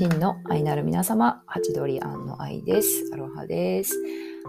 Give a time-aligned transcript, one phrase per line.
[0.00, 3.10] 真の愛なる皆様、ハチドリアンの愛です。
[3.12, 3.92] アロハです。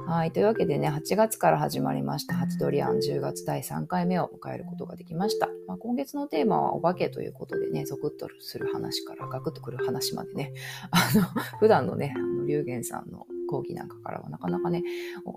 [0.07, 0.31] はい。
[0.31, 5.49] というわけでね、8月から始まりました、ハチドリアン10月第3回目を迎えることができました。
[5.67, 10.53] まあ、今月のテーマはお化けということでね、ゾクッとする話からガクッとくる話までね、
[10.89, 11.25] あの、
[11.59, 14.83] 普段のね、あの龍玄さんの講義なんかからはなかなかね、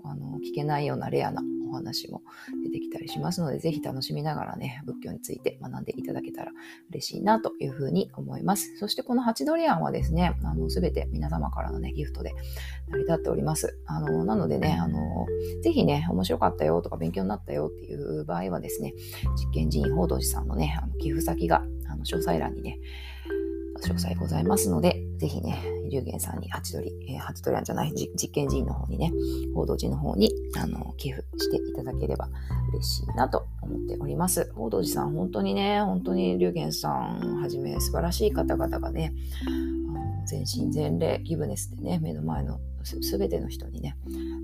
[0.05, 2.21] あの聞けないようなレアなお話も
[2.63, 6.51] 出てきたりしますので、ぜひ楽しみながらね、仏教について学んでいただけたら
[6.91, 8.77] 嬉しいなというふうに思います。
[8.77, 12.33] そしてこのハチドリアンはですね、あの、すべて皆様からのね、ギフトで
[12.89, 13.77] 成り立っております。
[13.85, 15.25] あの、なのでね、あの、
[15.63, 18.93] ぜひね、面白かったよとか勉強になったよっていう場合はですね、
[19.37, 22.79] 実験寺院報道寺さんのね、あの寄付先が、あの、詳細欄にね、
[23.83, 29.11] 詳細ございますので、ぜひね、龍玄さんにハチドリ、えー、ハチドリアンじゃない、実験人の方にね、
[29.53, 32.29] 報道陣の方に、あの、寄付していただければ
[32.73, 34.51] 嬉しいなと思っております。
[34.55, 39.13] 報道陣さん、本当にね、本当に龍玄さんはじめ素晴らしい方々がね、
[40.25, 43.95] 全身全霊、ギブネスでね、目の前の全ての人にね、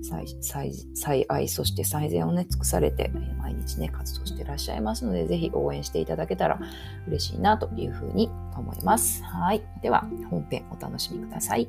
[0.02, 6.58] 最愛、そして最善をね、尽くされて、毎日ね、活動してらっしゃいますので、是非応援していただけたら
[7.06, 9.22] 嬉しいなというふうに思います。
[9.24, 9.62] はい。
[9.80, 11.68] では、本編お楽しみください。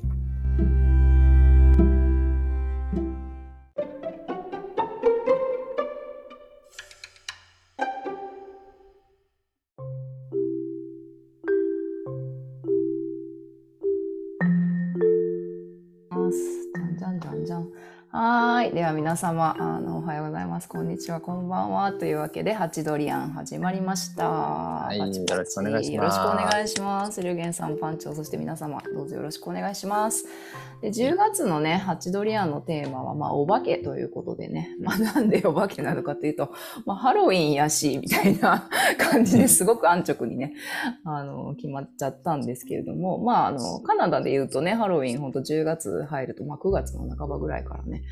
[18.64, 18.72] はい。
[18.72, 20.70] では皆様、あの、はようございます。
[20.70, 21.92] こんにちは、こんばんは。
[21.92, 24.30] というわけで、ハチドリアン始まりました。
[24.30, 27.22] はいよろしくお願いしますよろしくお願いします。
[27.24, 30.26] 龍玄さん、パンチョ、そして皆様、どうぞよろしくお願いします。
[30.84, 36.54] で、10月のね、ハチドリアンのテーマは、まあ、お化けということでね、まあ、なんでお化けなのかというと、
[36.86, 40.54] まあ、ハロウィンやし、みたいな 感じですごく安直にね、
[41.06, 48.04] あの、決まっちゃったんですけれども、まあ、あの、カナダで言うとね、ハロウィン、ほんと10月入ると、まあ、9月の半ばぐらいからね、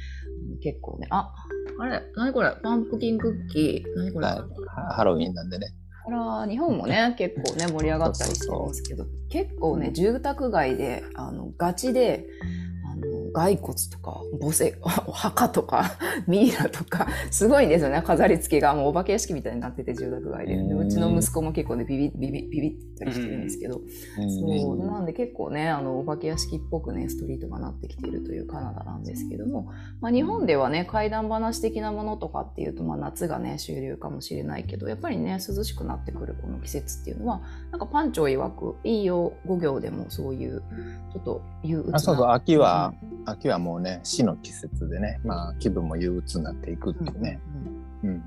[0.63, 1.33] 結構ね、あ、
[1.77, 4.95] あれ、何これ、パンプキンクッキー、何これ、はい。
[4.95, 5.67] ハロウィンなんでね。
[6.07, 12.25] あら、日本もね、 結構ね、盛り上がったりしてますけど、結構ね、住宅街で、あの、ガチで、
[13.33, 15.97] 骸骨とか、墓石、お 墓とか、
[16.27, 18.73] ミイラとか、すごいんですよね、飾り付けが。
[18.73, 20.55] もうお化け屋敷みたいになってて、住宅街で。
[20.55, 23.81] でうちの息子も結構ね、ビビビビビビったりしてるんですけど、
[24.15, 29.69] そう、なんで結構ね、あの、お化け屋敷っぽくね、ストリートがなってきているというカナダなんですけども、
[29.99, 40.61] まあ、日本ではね、怪談話的なものとかっていうと、まあ、夏がね、主流かもしれないけど、やっぱりね、涼しくなってくるこの季節っていうのは、なんかパンチョ曰く、いいよ、5行でもそういう、
[41.11, 41.97] ちょっと憂鬱な。
[41.97, 42.93] あそうそう、秋は、
[43.25, 47.39] 秋はもうね、死の季節でね、まあ気分も憂鬱になっていくっていうね。
[48.03, 48.23] うんうんうん。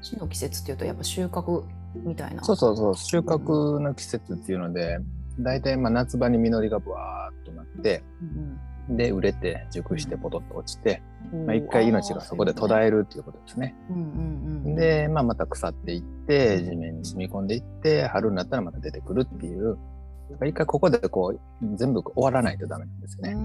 [0.00, 2.42] 死の季節っていうと、やっぱ収穫みたいな。
[2.42, 4.98] そうそうそう、収穫の季節っていうので、
[5.38, 8.60] 大体まあ夏場に実りがブワーっとなって、うん
[8.96, 11.46] で、売れて、熟してポトッと落ちて、うん。
[11.46, 12.86] まあ一回命がそこで途絶る。
[12.86, 13.76] えるっていうことですね。
[14.64, 19.78] で、まあまた腐っていって、地面に染み込んでいって、春になったらまた出てくるっていう、
[20.44, 23.36] 一回ここでこう、全部終わらないとダメなんですよね。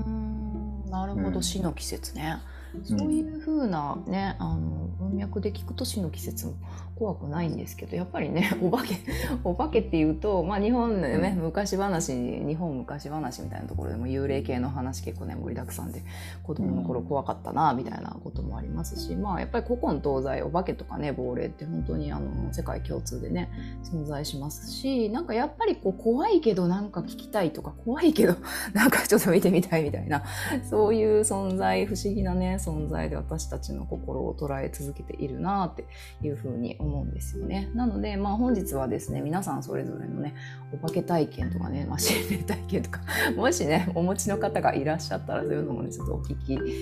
[1.03, 2.39] んなるほど、うん死の季節ね。
[2.83, 6.53] そういうふうなね、あの文脈で聞くと死の季節も
[6.95, 8.95] 怖くないんですけど、やっぱりね、 お化け、
[9.43, 16.01] お化けっていうと、まあ日本でね、昔話、日本昔話みたいなところでも幽霊系の話結構ね、盛りだくさんで、
[16.43, 23.49] 子供の頃怖かったな、みたいなこともありますし、まあやっぱり古今東西、お化けとかね、亡霊って本当にあの、世界共通でね、
[23.83, 28.35] 存在しますし、なんかやっぱりこう怖いけどなんか聞きたいとか、怖いけど
[28.73, 30.23] なんかちょっと見てみたいみたいな、
[30.69, 35.85] そういう存在、不思議なね、存在で私たちの心を捉え続けているなって
[36.21, 37.69] いうふうに思うんですよね。
[37.73, 40.35] なので、まあ本日はですね、皆さんそれぞれのね、
[40.73, 43.01] お化け体験とかね、まあ心霊体験とか、
[43.35, 46.35] もしね、お持ちの方がいらっしゃったらそういうのもね、ちょっとお聞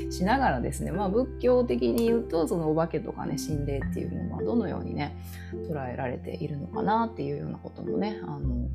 [0.08, 5.16] きしながらですね、まあ仏教的に言うと、そのお化けとかね、心霊っていうものはどのようにね、
[5.70, 8.68] 捉えられているのかなっていうようなこともね、あの、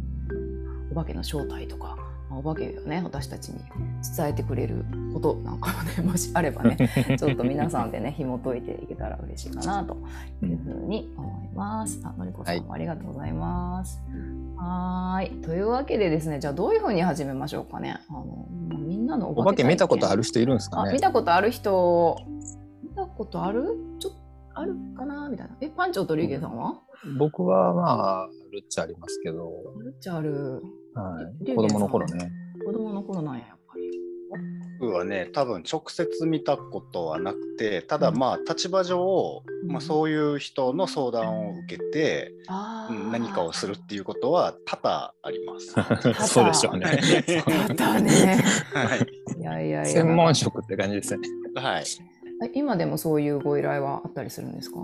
[0.91, 3.61] お化けの正体とか、お化けをね、私たちに
[4.17, 4.85] 伝えてくれる
[5.15, 6.77] ことなんかもね、もしあればね、
[7.19, 9.97] ちょっと皆さんでね、紐解いていけたら嬉しいかなと
[10.43, 12.01] いうふうに思います。
[12.05, 14.01] あ、のりこさんもありがとうございます。
[14.57, 15.43] はーい。
[15.43, 17.99] というわけでですね、じゃあどういうふうに始めましょうかね。
[18.09, 18.47] あの、
[18.79, 22.17] みんなのお化け見たことあるる人いるんですかあ、ね見たことある人、
[22.83, 23.77] 見たことある？
[24.01, 24.19] ちょっと
[24.58, 25.28] あるかな？
[25.28, 25.56] みたいな。
[25.60, 26.81] え、パンチョとリュウゲイさんは？
[27.19, 30.62] 僕はまあ、あるっちゃありますけど、あるっちゃある。
[30.94, 31.16] は
[31.46, 32.32] い、子供の頃ね。
[32.66, 33.84] 子供の頃なんや、やっぱり。
[34.81, 42.32] 僕はね多分直接見たことはなくてただうんまあ立場上、うんまあ、そういう人の相談を受けて、
[42.88, 45.75] うん何かをするっていうことは多々あります。
[46.28, 47.00] そうでしょうね。
[47.75, 48.40] だね。
[48.72, 49.87] はい、いやいやいや。
[49.87, 51.28] 専門職って感じですよね。
[51.56, 51.84] はい、え
[52.55, 54.79] 今でもそういうご依頼はあったりするんですか？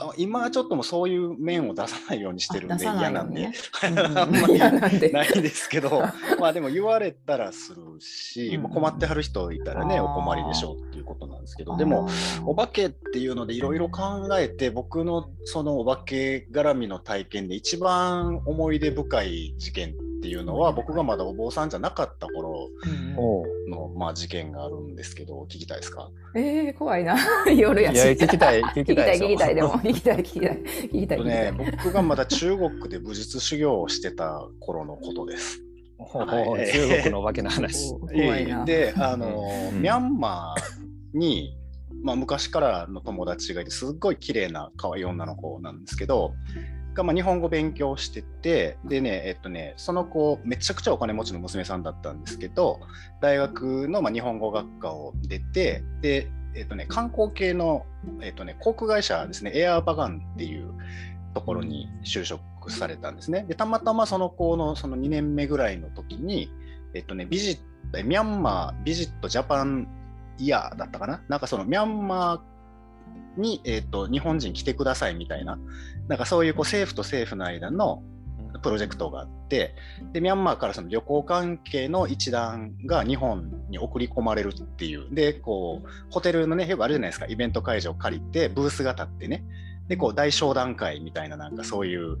[0.00, 3.52] あ今はちょっともうそういう面を出さないようにしてるんで嫌なんで、ね
[4.14, 5.10] あんまり嫌なんで。
[5.10, 5.90] ないんですけど
[6.38, 12.08] まあでも言われたらするし、困ってはる人いたらねお困りでしょうっていうことなんですけどでも
[12.46, 26.10] お化けっていうのでいろいろ考えて僕のそのお化け絡みの体験で一番思い出深い事件っていうのは僕がまだお坊さんじゃなかった頃うんおのまあ事件があるんですけど聞きたいですか？
[26.34, 27.16] えー、怖いな。
[27.54, 27.96] 夜やし。
[27.96, 29.18] いや、聞きたい、聞 聞きたい。
[29.18, 31.18] 聞きたい、でも、 聞きたい、聞きたい、聞きたい。
[31.18, 31.52] とね
[31.84, 35.60] 僕がまだ中国で武術修行をしてた頃のことです。
[35.98, 36.26] 中
[37.02, 37.92] 国のお化けの話。
[37.92, 38.64] お怖いな。
[38.64, 39.42] であの、
[39.72, 41.56] うんミャンマーに、
[42.02, 46.32] まあ、昔からの友達がいてすっごい綺麗な可愛い女の子なんですけど
[46.98, 52.80] が、まあ、日本語勉強しててでねえっとねその子めちゃくちゃお金持ちの娘さんだったんですけど
[53.20, 57.86] 大学の、まあ、日本語学科を出てで、えっとね、観光系の、
[58.20, 60.72] えっとね、航空会社ですねエアーバガンっていう
[61.34, 63.44] ところに就職されたんですね。
[63.48, 66.50] でたまたまその子のその2年目ぐらいの時に、
[66.94, 67.60] えっとね、ビジ
[68.04, 69.88] ミャンマービジットジャパン
[70.38, 71.22] イヤーだったかな？
[71.28, 72.40] なんかそのミャンマー
[73.38, 75.58] に、えっと日本人来てくださいみたいな、
[76.08, 78.02] なんかそういうこう政府と政府の間の
[78.62, 79.74] プロジェクトがあって、
[80.12, 89.44] でミャンマーからその旅行関係の一団が日本に送り込まれるっていう、で、こう、ホテルのね、よくあるじゃないですか、イベント会場借りて、ブースが立ってね、
[89.88, 92.18] で、こう、大商談会みたいな、なんかそういう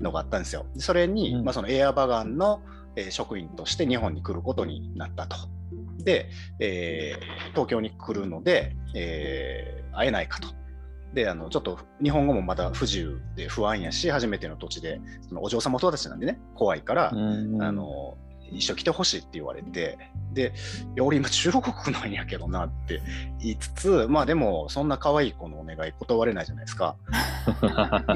[0.00, 0.66] のがあったんですよ。
[0.74, 1.44] でそれに、うん。
[1.44, 2.60] まあ、そのエアバガンの、
[2.96, 5.36] えー職員として日本に来ることになったと。
[6.04, 6.28] で、
[6.60, 10.48] えー東京に来るので、えー会えないかと。
[11.14, 18.16] であのちょっと日本語もまだ不自由で不安やし初めての土地でそのお嬢様友達なんでね怖いから、うんあの
[18.50, 19.98] 一緒来てほしいって言われて
[20.32, 20.52] で
[20.94, 21.62] いや俺今中国
[21.94, 23.02] なんやけどなって
[23.40, 26.96] 言いつつまあでもそんな可愛い子のお願い断れないじゃないですか。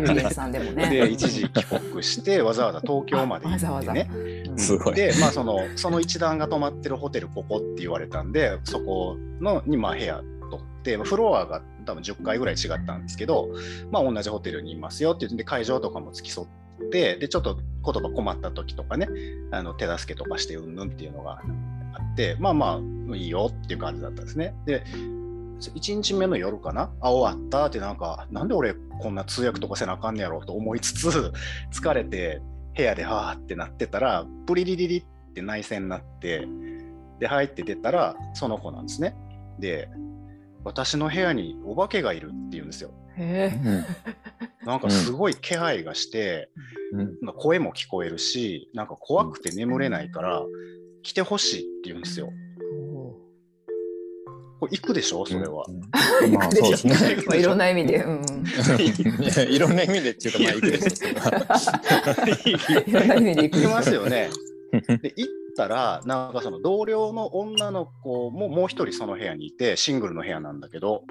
[0.53, 0.91] でもね。
[0.91, 3.71] で一時帰国してわざわざ東京まで行ってね。
[3.73, 4.03] わざわざ
[4.51, 13.49] うんすごいでまあそのその一団が泊まってるホテルここって言われたんでそこのにまあ部屋取ってまあフロアが多分10回ぐらい違ったんですけど
[13.91, 16.49] まあ同じホテルにいますよって言って会場とかも付き添っ
[16.91, 19.09] てでちょっと言葉困った時とかね
[19.51, 21.41] あの手助けとかしてうんぬんっていうのが
[21.95, 22.81] あってまあま
[23.11, 24.55] あいいよっていう感じだったんですね。
[24.67, 24.85] で
[25.61, 31.33] 1日目の夜かなあ終わったってなんかなんで俺こんな通訳とかせなあかんねやろうと思いつつ
[31.73, 32.43] 疲れて
[32.77, 35.05] 部屋ではーってなってたらプリリリリっ
[35.35, 36.49] て内戦になって
[37.21, 39.15] で入って出たらその子なんですね。
[39.59, 39.89] で
[40.65, 42.91] 私の部屋にお化けがいるって言うんですよ。
[43.17, 43.53] へ
[44.65, 46.49] なんかすごい気配がして、
[46.93, 50.43] うんまあ声も聞こえるしなんか怖くて眠れないから
[51.03, 52.31] 来てほしいって言うんですよ。
[54.61, 55.27] これ行くでしょ？
[55.27, 55.65] それは。
[55.67, 55.73] う
[56.29, 56.95] んまあそうですね。
[56.95, 58.23] ーまあいろんな意味で、うん。
[59.53, 62.89] いろんな意味でっていうか、まあ、いくでしょ。
[62.89, 63.57] いろんな意味で行く。
[63.59, 64.31] 行きますよね。
[64.71, 71.05] で行っ たらなんかその同僚の女の子ももう一人その部屋にいてシングルの部屋なんだけど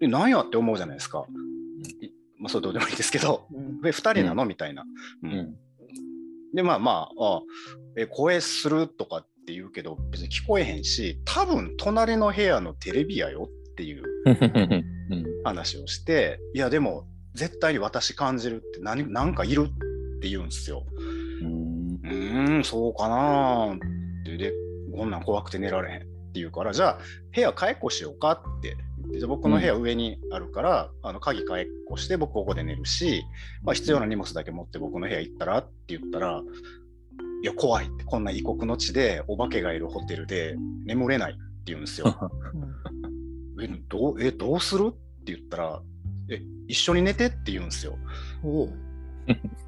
[0.00, 1.26] で何やって思うじゃないですか。
[2.00, 2.08] い
[2.38, 3.46] まあ、それどうでもいいですけど。
[3.54, 3.80] うん。
[3.80, 4.44] で2人なの？
[4.44, 4.84] みたいな。
[5.22, 5.30] うん。
[5.30, 5.56] うん。
[6.54, 7.42] でまあまああ
[7.96, 15.24] え声するとかって言うけど別に聞こえへんし多分隣の部屋のテレビやよっていううん。
[15.44, 19.68] 話をしていやでも絶対に私感じるって何なんかいる
[20.16, 20.84] って言うんですよ。
[22.12, 23.78] うんうーん、そうかなーっ
[24.24, 24.52] て、で、
[24.96, 26.98] こんなん怖くて寝られへんって言うから、じゃあ、
[27.34, 28.76] 部屋変えっこしようかって
[29.14, 33.24] じゃあ僕の部屋上にあるから、あの鍵変えっこして、僕ここで寝るし、
[33.62, 36.40] まあ、必要な荷物だけ持って僕の部屋行ったらって言ったら、
[37.42, 42.14] いや、怖いって、こんな異国の地でお化けがいるホテルで眠れないって言うんですよ。
[43.60, 44.90] え、どうえどうする？
[44.92, 45.82] って言ったら、
[46.30, 47.98] え、一緒に寝てって言うんですよ。
[48.42, 48.72] おう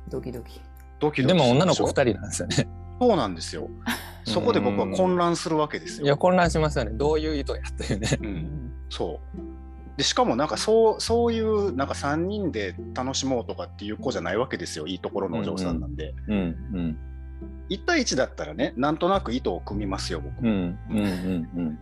[0.09, 0.61] ドキドキ。
[1.01, 2.69] ドキドキでも女の子2でしょ人なんですよね。
[3.01, 3.69] そうなんですよ。
[4.25, 6.07] そこで僕は混乱するわけですよ。
[6.07, 6.93] いや、混乱しますよね。
[6.93, 8.09] どういう意図やっていうね。
[8.21, 9.55] う、うんんそう。
[9.97, 16.99] でしかもなんかそうそういうなんか3人で楽しもうとかっていう子じゃないわけですよいいところのお嬢さんなんで、うんうん
[17.71, 21.79] 1対1だったらねなんとなく意図を組みますよ僕も,、うんうんうん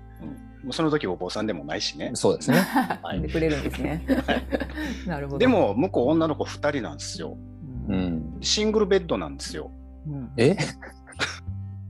[0.62, 2.16] もうその時お坊さんでもないしねうん。
[2.16, 2.58] そうですね。
[3.02, 4.06] はいでくれるんですね。
[5.08, 5.38] なるほど。
[5.38, 7.36] で、も向こう女の子2人なんですよ
[7.92, 8.38] うん。
[8.40, 9.70] シングルベッドなんですよ
[10.06, 10.56] うん、え？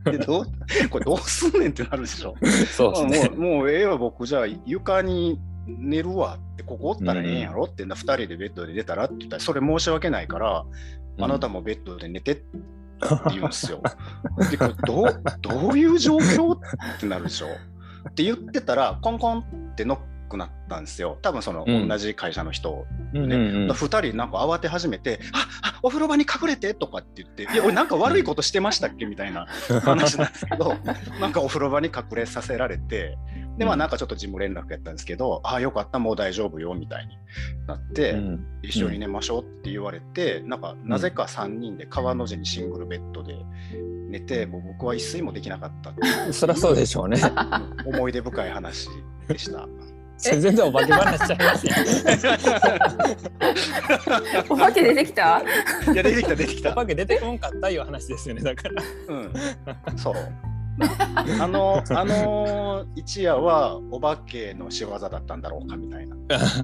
[0.04, 0.46] でどう
[0.90, 2.34] これどうすんねんってなるでしょ。
[2.76, 3.28] そうですね。
[3.30, 10.64] もうもうええわ、僕じゃあ床に寝るわって、ここおったらええんやろってな、2人でベッドで出たらって言ったら、それ申し訳ないから、
[11.20, 12.44] あなたもベッドで寝てって
[13.30, 13.80] 言うんですよ。
[14.50, 16.58] でこれどうどういう状況っ
[17.00, 17.46] てなるでしょ
[18.08, 19.98] って言ってたら、コンコンってノッ
[20.32, 21.18] クなったんですよ。
[21.22, 29.46] 多分そのうん同じ会社の人うんねうんうん2人なんか慌て始めて「ああお風呂場に隠れて」とかって言って「いや俺なんか悪いことしてましたっけ?」みたいな
[29.82, 30.76] 話なんですけど
[31.20, 33.16] なんかお風呂場に隠れさせられて
[33.58, 37.16] でまあなんかちょっと事務連絡やったんですけど「ああよかったもう大丈夫よ」みたいに
[37.66, 43.34] なって、うん一緒に寝ましょうって言われて、なんかなぜか3人で川の字にシングルベッドで
[44.08, 47.20] 寝てもう僕は一睡もできなかったそりゃそうでしょうね。
[47.84, 48.88] うん思い出深い話
[49.26, 49.66] でした。
[50.22, 51.72] それ全然お化け話しちゃいますよ。
[54.48, 55.42] お化け出てきた？
[55.92, 56.74] いや出てきた出てきおた。
[56.74, 58.42] 化け出てこんかったいう話ですよね。
[58.42, 58.82] だから。
[59.08, 59.14] う
[59.94, 60.14] ん、そう。
[61.40, 66.16] あの、あの一夜はお化けの仕業だったんだろうかみたいな。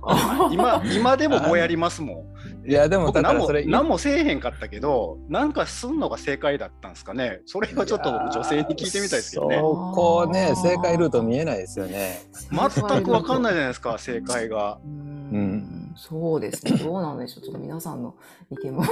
[0.50, 2.25] 今、今でももやりますも
[2.65, 2.69] ん。
[2.69, 7.41] いやでも僕何もだからそれ何もせえへんかったけど、なんかすんのが正解だったんですかね。
[7.47, 9.59] それはちょっと僕女性に聞いてみたいですけどね。
[9.59, 12.23] そこね正解ルート見えないですよね。
[12.50, 14.79] 全くわかんないじゃないですか、正解が。
[14.85, 16.79] うんそうですね。
[16.79, 17.43] どうなんでしょう。
[17.43, 18.15] ちょっと皆さんの
[18.50, 18.85] 意見も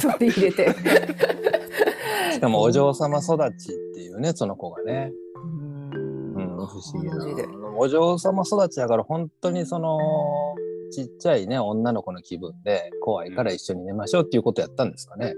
[0.00, 0.76] 取り入れて。
[2.36, 5.12] しかもお嬢様育ちっていうねその子がね。
[5.34, 6.34] うん。
[6.34, 7.16] うん、不思議な。
[7.78, 9.98] お嬢様育ちやから本当にその
[10.92, 15.34] ちっちゃいね女の子の気分で怖いから一緒に寝ましょうっていうことやったんですかね。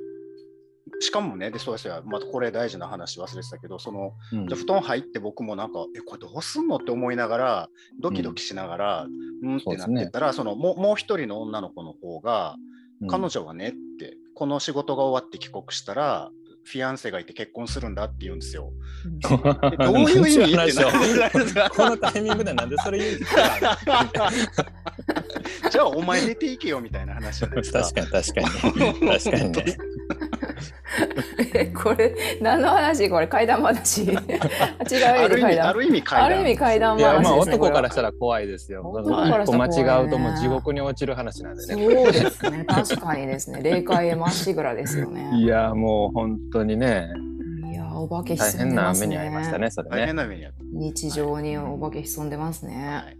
[1.00, 4.49] しかもね、でそうですよ、またこれ大事な話忘れてたけど、そのうん。
[4.49, 7.69] じゃあ布団入って僕もなんか、え、これどうすんのって思いながら、
[8.00, 9.07] ドキドキしながら、
[9.43, 12.57] うん、ってなってたら、そのもうもう一人の女の子の方が、
[13.00, 13.09] うん。
[13.09, 16.31] 彼女はねって、この仕事が終わって帰国したら、
[16.68, 18.70] フィアンセがいて結婚するんだって言うんですよ。
[19.72, 20.52] えどういう意味
[21.75, 23.18] このタイミングでなんでそれ言う
[25.70, 27.80] じゃあお前出ていけよみたいな話じゃないですか。
[27.82, 28.46] 確かに確かに
[29.08, 29.76] 確かにね。
[31.55, 33.27] え これ何の話これ？
[33.29, 34.03] 怪談話。
[34.09, 34.19] 違う
[35.05, 36.25] ある意味、意味で怪談ある意味階段。
[36.25, 38.83] ある意味怪談いやまあ男からしたら怖いですよ。
[38.88, 39.83] 男から一歩したら怖いね。
[39.85, 41.85] 間違うともう地獄に落ちる話なんでね。
[41.85, 42.65] そうですね。
[42.67, 43.61] 確かにですね。
[43.65, 45.31] 霊界へまっしぐらですよね。
[45.35, 47.09] いやもう本当にね。
[47.71, 50.23] いやお化け大変潜んでますな目に遭いましたねねそれ大変ね。
[50.23, 52.67] な目に日常にお化け潜んでますた。
[52.69, 53.17] はねい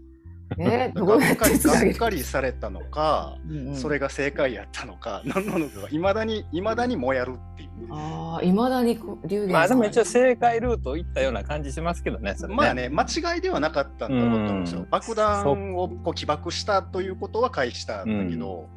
[0.57, 7.69] えどがうやっっかりてつなげるがっかりされたのか、うんうんそれが正解やったのか、何 なのかがいまだにいまだにもやるっていう。
[7.91, 12.47] ああいまだにこ龍玄まあでも一応正解ルートを行ったような感じしますけどねね。
[12.49, 14.89] まあね、間違いではなかったんだろうと思うんですようん。
[14.89, 18.69] 爆弾をこう起爆したということは回避したんだけど、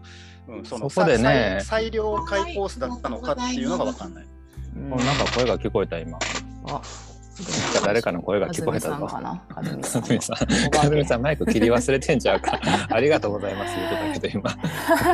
[0.48, 4.26] うんそのそこでねさ最最良解コースだったのかっていうのが分かんない。
[4.76, 6.18] うんなんか声が聞こえた今。
[6.68, 6.80] あ
[7.84, 10.70] 誰かの声が聞こえたぞかずみさんかな？
[10.70, 12.60] かずみさんマイク切り忘れてんちゃうか。
[12.90, 14.50] ありがとうございます言うことだけど今。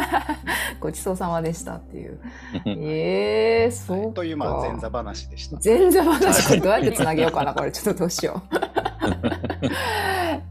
[0.80, 2.20] ごちそうさまでしたっていう。
[2.66, 4.14] ええー、そうか。
[4.16, 5.58] というまあ前座話でした。
[5.64, 6.60] 前座話？
[6.60, 8.56] どうやってつなげようかなこれちょっとどうしよう。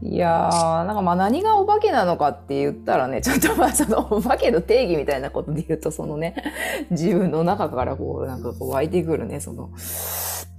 [0.00, 6.34] いやーなんかまあ何がお化けなのかって言ったらねちょっとまあそのお化けの定義みたいなことで言うとそのね
[6.90, 9.70] 自分の中からこうなんかこう湧いてくるねその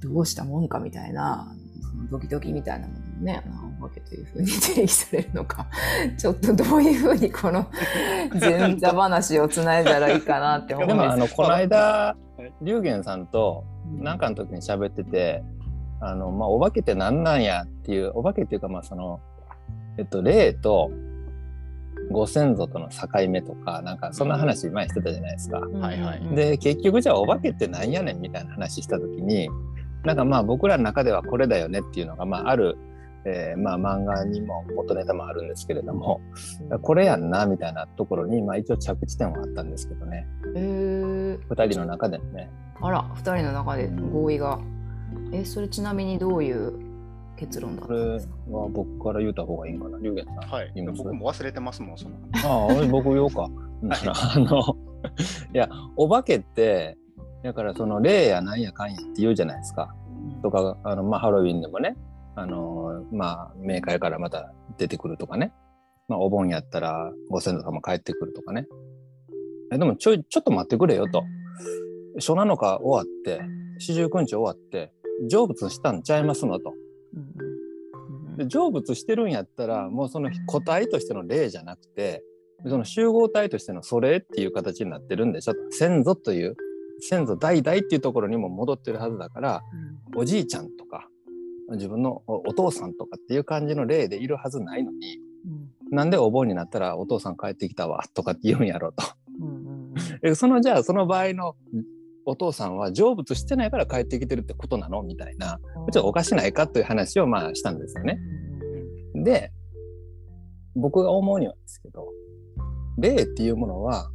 [0.01, 3.43] どうしたもんかみたいなそのドキドキみたいなものをね
[3.79, 5.67] お化けというふうに定義されるのか
[6.17, 7.67] ちょっとどういうふうにこの
[8.39, 12.53] 前座話をつないだらいいかなって思うんでですもあのこの間はい。
[12.61, 13.65] 龍玄さんと
[13.97, 15.43] なんかの時に喋ってて、
[15.99, 19.19] あのまあお化けって何なんやっていうお化けっていうかまあその
[19.97, 20.91] えっと霊と
[22.11, 25.59] ご先祖との境目とかなんかそんな話前にしてたじゃないですか。
[25.59, 26.35] はいはい。
[26.35, 29.49] で結局じゃあお化けってなんやねんみたいな話した時に
[30.03, 32.77] なんかまあ僕らの中ではこれだよねっていうのがまあある、
[33.25, 36.21] えーまあ漫画にも元ネタもあるんですけれども
[36.81, 40.25] これやんなみたいなところにまあ一応着地点はあったんですけどね
[40.55, 42.49] えー、2人の中でもね。
[42.81, 44.59] あら、二人の中で合意が。
[45.33, 46.71] え、それちなみにどういう
[47.35, 48.33] 結論だったこれんですか？
[48.51, 49.97] は僕から言うた方がいいんかな？
[49.99, 50.35] 龍玄さん。
[50.49, 50.87] はい言い。
[50.87, 53.49] ます僕も忘れてますもん、そのああ、俺僕言おうか。
[53.83, 54.61] あの、
[55.53, 56.97] いや、お化けって、
[57.43, 59.93] だからその霊やなんやかんやって言うじゃないですか。
[60.41, 61.95] とか、あの、まあ、ハロウィンでもね、
[62.35, 65.53] あの、まあ、冥界からまた出てくるとかね。
[66.07, 68.67] まあ、お盆やったらご先祖様帰ってくるとかね。
[69.71, 71.23] えでもちょい、ちょっと待ってくれよと。
[72.15, 73.41] 初七日終わって、
[73.77, 74.91] 四十九日終わって、
[75.29, 76.73] 成仏したんちゃいますのと。
[78.39, 82.23] で成仏してるんやったらもうその個体としての霊じゃなくて
[82.65, 86.55] その集合体としての祖霊っていう形になってるんでしょと先祖という
[87.01, 89.61] 先祖代々っていうところにも戻ってるはずだから
[90.15, 91.07] おじいちゃんとか
[91.71, 95.19] 自分のお父さんとかっていう感じの例でいるはずないのに、
[95.89, 99.05] うん、なんでお盆になったらお父さん帰ってきたわとかって言うんやろうと。
[99.41, 101.55] うんうん、そのじゃあその場合の
[102.25, 105.59] お父さんは成仏してないから帰ってきてるってことなのみたいな。
[105.91, 108.19] ちょっとおかしないかという話をまあしたんですよね。
[109.15, 109.51] で
[110.75, 112.07] 僕が思うにはですけど
[112.97, 114.11] 霊っていうものは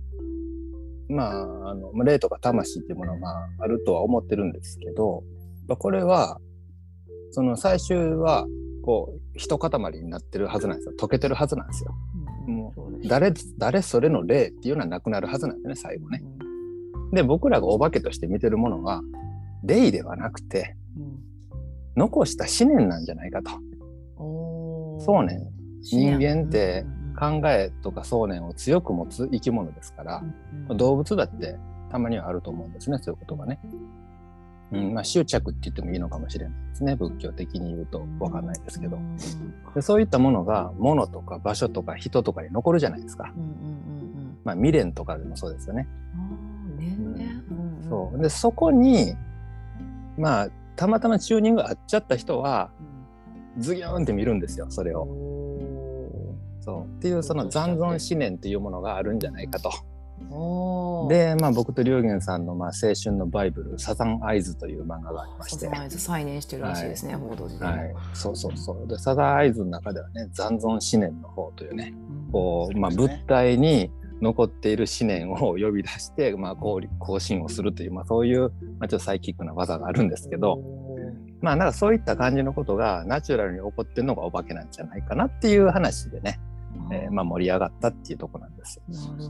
[1.09, 5.23] まああの霊とか魂っていうものはまああるとは思ってるんですけど
[5.79, 6.41] これは
[7.31, 8.47] その最終は
[8.83, 9.71] こう一塊
[10.01, 10.93] になってるはずなんですよ。
[10.99, 11.95] 溶けてるはずなんですよ。
[12.47, 16.23] もう誰誰それの霊っていうのはなくなるはずなんですね最後ね。
[17.13, 19.03] で僕らがお化けとして見てるものは
[19.65, 20.77] 霊ではなくて、
[21.97, 23.51] 残した思念なんじゃないかと。
[25.01, 25.41] そうね。
[25.83, 26.85] 人間って
[27.15, 30.23] 考えとか想念を強く持つ生き物ですから、
[30.69, 31.57] 動物だって
[31.91, 33.61] たまにはあると思うんですねそういうことがね。
[34.73, 38.01] うんまあ、執着って言ってもいいのかもしれないですね仏教的に言うと。
[38.19, 38.99] 分かんないですけど。
[39.75, 43.33] でそういったものが物とか場所とか人とかに残るじゃないですか、
[44.43, 45.87] まあ、未練とかでもそうですよね。
[47.89, 48.19] そう。
[48.21, 49.15] でそこに
[50.19, 52.71] まあたまたまチューニング合っちゃった人は、
[53.59, 55.07] ズギョーンって見るんですよそれを。
[56.65, 56.97] そう。
[56.99, 59.71] っていうその残存思念というものがあるんじゃないかと。
[61.09, 65.67] で、まあ、僕と龍玄さんの、まあ、青春のバイブル「サザンアイズ」という漫画がありまして。
[65.67, 68.89] サザンアイズ再燃してるらしいですね、はい、報道時で、はい、そうそうそう。
[68.89, 71.93] でサザンアイズの中ではね残存思念の方というね、
[72.27, 73.91] うん、こう、まあ、物体に
[74.23, 76.81] 残っている思念を呼び出して、まあ、更
[77.19, 80.63] 新をするという、まあ、そういう、まあ、ちょっとサイキックな技があるんですけど、
[81.43, 86.41] まあなんかそういった感じのことがナチュラルに起こってるのがお化けなんじゃないかなっていう話でね、
[86.91, 88.81] えー、まあ、盛り上がったっていうとこなんです。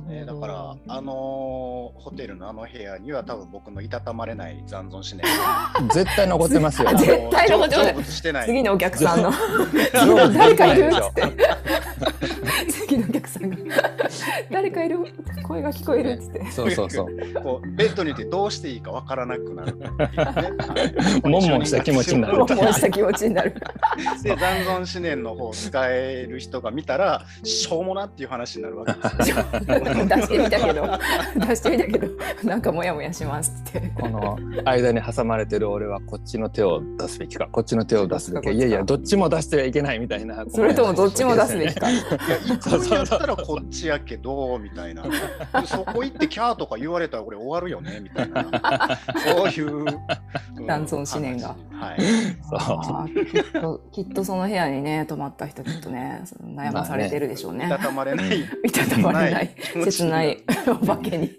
[0.06, 5.26] ね、だからあのホテルのあの部屋には多分僕のいたたまれない残存しない。
[5.92, 6.90] 絶対残ってますよ。
[6.98, 8.22] 絶対残ってます。
[8.46, 9.30] 次のお客さんの
[10.34, 11.22] 誰かいるって。
[12.68, 13.56] 次のお客さんが
[14.50, 14.98] 誰かいる
[15.42, 16.44] 声が聞こえるっって。
[16.50, 17.42] そうそうそう。
[17.42, 19.88] こうベッドにいてどうしていいかわからなくなる、ね。
[21.22, 22.38] もんもんした気持ちになる。
[22.38, 23.54] もんもんした気持ちになる。
[24.22, 27.24] で残存思念の方を使える人が見たら。
[27.42, 29.36] しょうもなっていう話になるわけですよ。
[30.06, 30.98] 出してみたけど。
[31.46, 32.08] 出してみたけど。
[32.44, 33.92] なんかモヤモヤしますって。
[34.00, 37.48] この間に挟まれてる俺はこっちの手を出すべきか。
[37.50, 38.50] こっちの手を出すべきか。
[38.50, 40.44] いやいやどっちも出してはいけないみたいな。
[40.48, 41.90] それともどっちも出すべきか。
[41.90, 42.02] いや
[42.46, 45.04] 行くんやったらこっちやけどみたいな。
[45.64, 48.98] そこ行ってキャーとか言われたら俺終わるよねみたいな。
[49.16, 49.84] そういう、
[50.66, 51.56] 男尊思念が。
[51.72, 52.00] はい。
[52.48, 53.24] そう。
[53.26, 57.66] きっときっとその部屋にね泊まった人きっとね悩まされてるでしょうね。
[57.66, 58.40] いたたまれない。
[58.64, 59.54] いたたまれない。
[59.84, 60.42] 切ない
[60.82, 61.30] お化けに。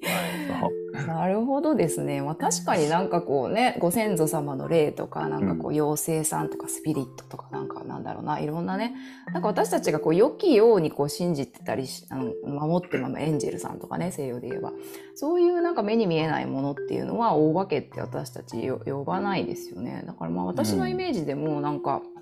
[1.07, 2.21] なるほどですね。
[2.21, 8.95] まあ、確かになんかこうね、ご先祖様の霊とか、なんかこう、妖精さんとかスピリットとか、なんかなんだろうな、いろんなね、
[9.33, 14.71] なんか私たちがこう、良きようにこう、信じてたりあの、守ってままエンジェルさんとかね、西洋で言えば。
[15.15, 20.03] そういうなんか目に見えないものっていうのは、大化けって私たち呼ばないですよね。
[20.05, 22.14] だからまあ私のイメージでもなんか、うん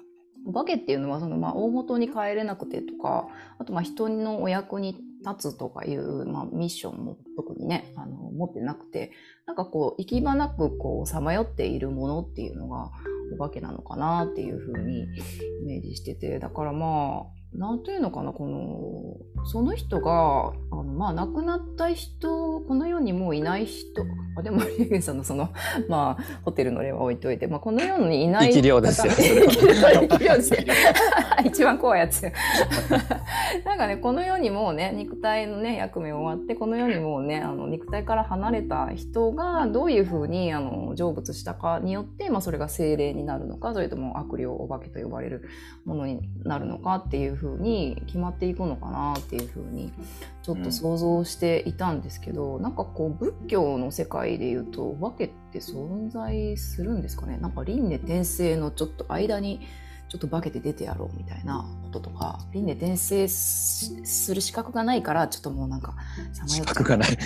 [0.45, 3.27] お化けっていうのはそのまあ大元に帰れなくてとか
[3.59, 9.11] あとまあ人のお役に立つとかいう、まあ、ミッションも特にねあの持ってなくて
[9.47, 12.91] なんかこう行き場なくこうさまよっているものっていうのが
[13.33, 15.07] お化けなのかなっていうふうにイ
[15.65, 24.03] メージしててだからまあなんというのかなこのその人があのまあ亡くなった人この世にもういない人
[24.35, 25.49] あでもリゲンさんのその
[25.87, 29.13] まあホテルの例は置いといて、まあ、この世にいない生き量ですよ。
[29.13, 30.59] 生き量ですよ。
[31.45, 32.23] 一番怖いやつ。
[33.65, 45.43] なんかねこの世にもうね肉体のね役目終わってこの世にもうねあの肉体から離れた人がどういうふうにあの成仏したかによって、まあ、それが精霊になるのかそれとも悪霊お化けと呼ばれる
[45.85, 49.91] ものになるのかっていうふうに決まっていくのかなっていうふうに
[50.41, 57.37] ちょっと想像していたんですけど、うん、なんかこう仏教の世界でいうとお化けって存在するんですかね？
[57.37, 59.67] なんか輪廻転生のちょっと間に
[60.07, 65.95] ちょっと化けて出てやろうみたいなこととか輪廻転生する資格がないからちょっともうなんか
[66.45, 67.09] 資格がない。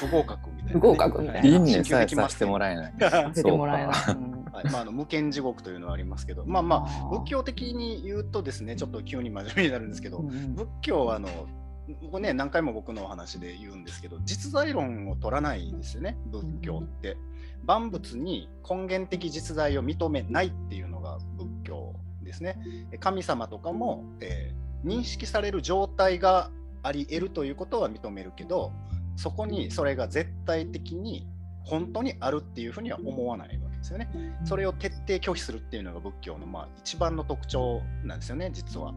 [0.00, 1.42] 不合格みたいな、不合格みたいな。
[1.42, 2.94] 輪廻さえさせてもらえない。
[2.98, 4.70] させてもらえないはい。
[4.70, 17.16] まあ、あの無間地獄というのはありますけど、まあまあ、仏教的に言うとですね、ちょっと急に真面目になるんですけど、うん、仏教はあの、ここね、何回も僕のお話で言うんですけど、実在論を取らないんですよね、仏教って。
[17.64, 22.58] 万物に根源的実在を認めないっていうのが仏教ですね。
[23.00, 26.50] 神様とかも、えー、認識される状態が
[26.82, 28.72] あり得るということは認めるけど、
[29.16, 31.26] そこにそれが絶対的に
[31.64, 34.08] 本当にあるっていうふうには思わないわけですよね。
[34.44, 38.94] それを徹底拒否するっていうのが仏教のまあ一番の特徴なんですよね、実は。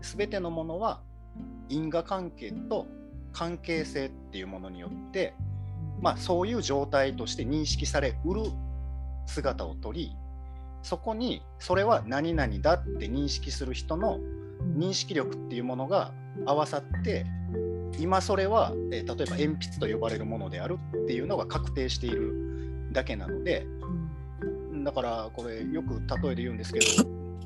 [0.00, 1.00] すべてのものは
[1.68, 2.86] 因果関係と
[3.32, 5.34] 関係性っていうものによって、
[6.00, 8.42] まあ、そういう状態として認識されうる
[9.26, 10.14] 姿をとり
[10.82, 14.20] そこにそれは何々だって認識する人の
[14.76, 16.12] 認識力っていうものが
[16.46, 17.26] 合わさって
[17.98, 23.66] 今それは、えー、例えば鉛筆と呼ばれるものであるっていうのが確定しているだけなので
[24.84, 26.86] だからこれよく例えで言うんですけど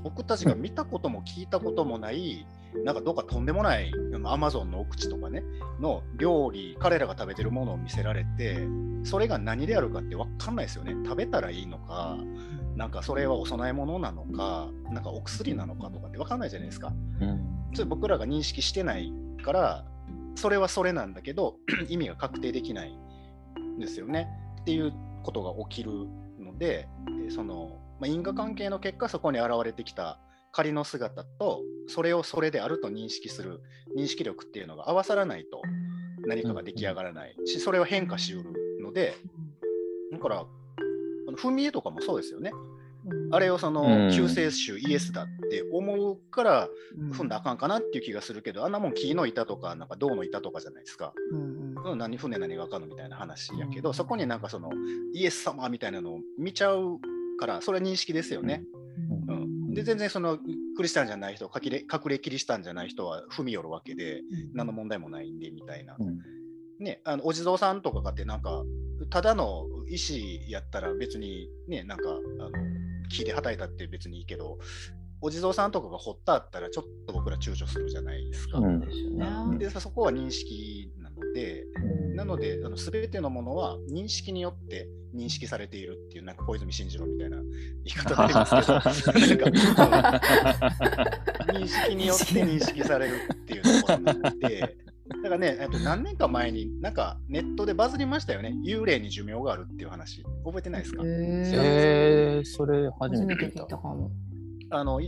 [0.02, 2.46] 僕たちが見たことも聞いたこともない
[2.84, 3.92] なんかどっかとんでもない
[4.24, 5.42] アマゾンの奥地とかね
[5.80, 8.58] の料理彼らが食べてるものを見せられて
[9.04, 10.94] それが何であるかって分かんないですよね。
[11.04, 12.18] 食べたらいいのか
[12.76, 17.40] なんかそれはお供え物なのかなんかお薬なのかとかって分かんないじゃないですか、うん、
[17.74, 19.84] それ僕らが認識してないから
[20.36, 21.56] それはそれなんだけど
[21.88, 22.96] 意味が確定できない
[23.58, 24.28] んですよね。
[24.60, 26.06] っていうことが起きるの
[26.58, 26.88] で
[27.30, 30.18] その、まあ、因果関係の結果そこに現れてきた
[30.52, 33.60] 仮の姿とそれをそれであると認識する
[33.96, 35.62] 認識力っていうのが合わさらないと
[36.26, 39.14] 何かが出来上がらないしそれは変化しうるので
[40.12, 40.44] だから
[41.36, 42.52] 踏み絵とかもそうですよね。
[43.30, 46.68] あれをその救世主イエスだって思うから
[47.12, 51.12] 踏んだらあかんかなっていう気がするけど、あんなもん木の板とかなんか銅の板とかじゃないですか。
[51.84, 54.70] うん、何船何があかんのみたいな話やけど、そこになんかその
[55.14, 56.98] イエス様みたいなのを見ちゃう
[57.38, 58.62] からそれは認識ですよね。
[59.28, 60.38] うん、で全然その
[60.76, 64.22] クリスチャンじゃない人隠れ隠れキリシタンじゃない人は踏み寄るわけで、
[64.54, 65.96] 何の問題もないんでみたいな。
[66.80, 68.62] ね、あのお地蔵さんとかがってなんか
[69.10, 72.50] ただの石やったら別にねなんかあの
[73.08, 74.58] 木ではたいたって別にいいけど
[75.20, 78.58] お地蔵さんとかが掘ったあったらちょっと僕ら躊躇するじゃないですか。
[78.58, 81.80] うん、でそこは認識なので、う
[82.12, 87.46] ん、なのであの全てのものは認識によって認識されているっていうなんか小泉進次郎みたいな言
[87.86, 89.44] い方になりますけど
[91.52, 94.76] 認識によって認識されるっていうところなので。
[95.08, 98.54] だからね、と何年か前に、なんかネットでバズりましたよね。
[98.64, 100.22] 幽霊に寿命があるっていう話。
[100.44, 101.02] 覚えてないですか？
[101.04, 103.64] えー、それ初めて聞いた。
[103.66, 104.10] かも。
[104.70, 105.00] あの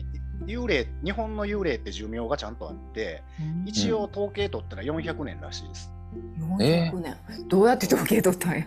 [0.46, 3.22] 幽霊日本の幽霊って寿命がちゃんとあって、
[3.66, 5.92] 一応統計取ったら400年らしいです。
[6.38, 6.56] 400
[7.00, 8.64] 年、えー、どうやって統計取ったんや？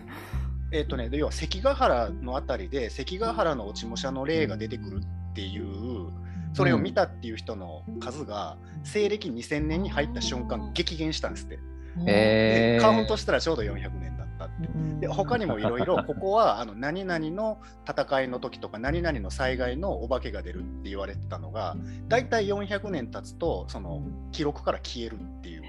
[0.72, 6.10] えっ、とね、要は関ヶ原のあたりで関ヶ原の落ち武者の霊が出てくるっていう
[6.54, 11.58] それを見たっていう人の数が西暦2000年に入った瞬間激減したんですって。
[12.06, 14.13] えー、カウントしたらちょうど400年
[14.46, 15.00] だったって。
[15.00, 21.76] で他にもいろいろ ここはあの何々の戦いの時とか何々の災害のお化けが出るって言われてたのが
[22.08, 24.02] 大体400年経つとその
[24.32, 25.64] 記録から消えるっていう。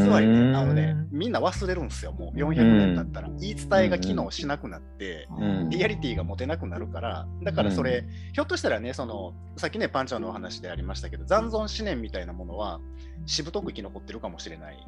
[0.00, 2.38] つまりねあのねみんな忘れるんですよもう。
[2.38, 3.28] 400年経ったら。
[3.38, 5.28] 言い伝えが機能しなくなって
[5.68, 12.80] リアリティが持てなくなるからだからそれひょっとしたらねそのさっきねパンチャーのお話でありましたけど残存思念みたいなものは
[13.26, 14.86] しぶとく生き残ってるかもしれない。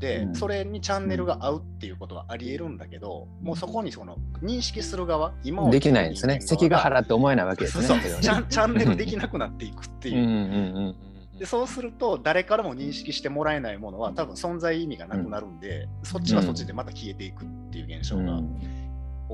[0.00, 6.40] ので、それにチャンネルが合うっていうことはありえるんだけど、もうそこにその認識する側、今できないんですね。
[6.40, 7.84] 関ヶ原って思えないわけですね。
[7.84, 8.20] そうそう。
[8.20, 10.94] チャンネルできなくなっていくっていう。
[11.38, 18.42] でそうすると誰からも認識してもらえないものは多分存在意味がなくなるんで、うん、そっちはそっちでまた消えていくっていう現象が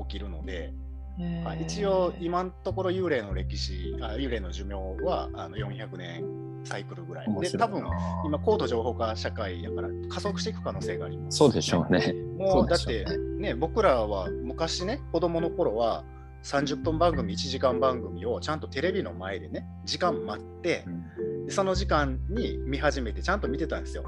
[0.07, 0.73] 起きるので、
[1.19, 7.27] うん、一応今のところ幽霊の歴史あ幽霊の寿命はあの400年サイクルぐらい。
[7.41, 7.83] で多分
[8.25, 12.13] 今高度情報化社会やから加速していく可能性があります、ね、そうでしょうね。
[12.37, 13.05] もうだって
[13.39, 16.03] ね僕らは昔ね子供の頃は
[16.43, 21.51] 30分番組1時間番組をちゃんとテレビの前でね時間待って、うん。
[21.51, 24.03] その時間に見始めてちゃんと見てたんですよ。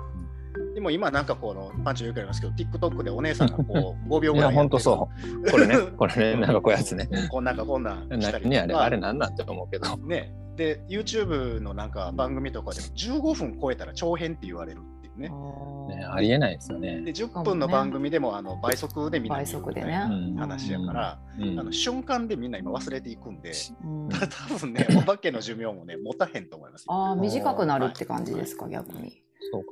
[0.76, 5.10] でも今なんかこのパンチよくありますけど TikTok でお姉さんがこう 5秒ぐらいいや本当そ
[5.46, 5.52] う。
[5.52, 5.76] これね。
[5.98, 6.36] これね。
[6.36, 7.10] なんかこうやつね。
[7.30, 9.98] こんなんかこんなんしたりあれあれなんなんて思うけど。
[9.98, 15.30] ねで YouTube のなんか番組とかでも15分超えたら長編って言われるっていうね。
[15.96, 17.00] ねありえないですよね。
[17.00, 23.54] で10分の番組でもあの倍速でみんな見るみたいな話やから、あの瞬間でみんな今忘れていくんで、
[24.10, 29.24] ただ多分ね お化けの寿命もね持たへんと思いますああ短くなるって感じですか、逆に。
[29.52, 29.72] そうか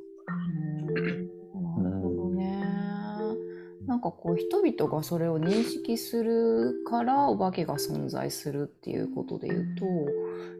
[3.88, 9.86] なんかこう人々がそれを認識するからお化けが存在するっていうことで言うと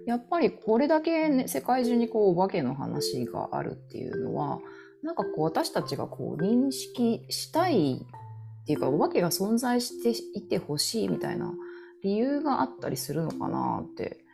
[0.06, 4.60] やっぱりこれだけ、ね、世界中にこうお化けの話があるっていうのは
[5.02, 8.06] なんかこう私たちがこう認識したい
[8.62, 11.52] っていうかお化けが存在していてほしいみたいな
[12.02, 14.24] 理由があったりするのかなって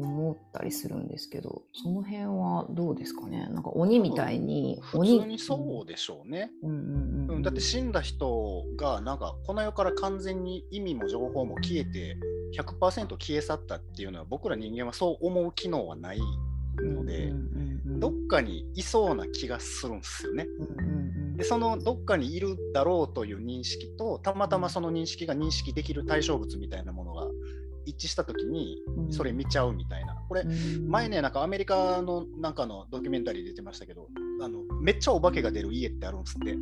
[0.00, 3.48] 思ったりするんですけど、その辺はどうですかね？
[3.50, 6.50] なんか鬼みたいに、普鬼通にそうでしょうね。
[6.62, 6.76] うんうん
[7.28, 12.16] うんうん、だって死んだ人がなんかこの世から完全に意味も情報も消えて
[12.56, 16.18] 100%消え去ったっていうのは僕ら人間はそう思う機能はない
[16.78, 17.66] ので、うんうんうん
[17.98, 20.46] どっかにいそうな気がするんですよね。
[20.58, 21.36] うんうん。
[21.36, 27.26] でそのどっかにいるだろうという認識とたまたまその認識が認識できる対象物みたいなものが
[27.86, 30.14] 一致した時にうんそれ見ちゃうみたいな。
[30.28, 34.08] これうん前ねなんかアメリカのなんかのドキュメンタリー出てましたけど
[34.42, 36.56] あのめっちゃお化けが出る家ってあるんですって。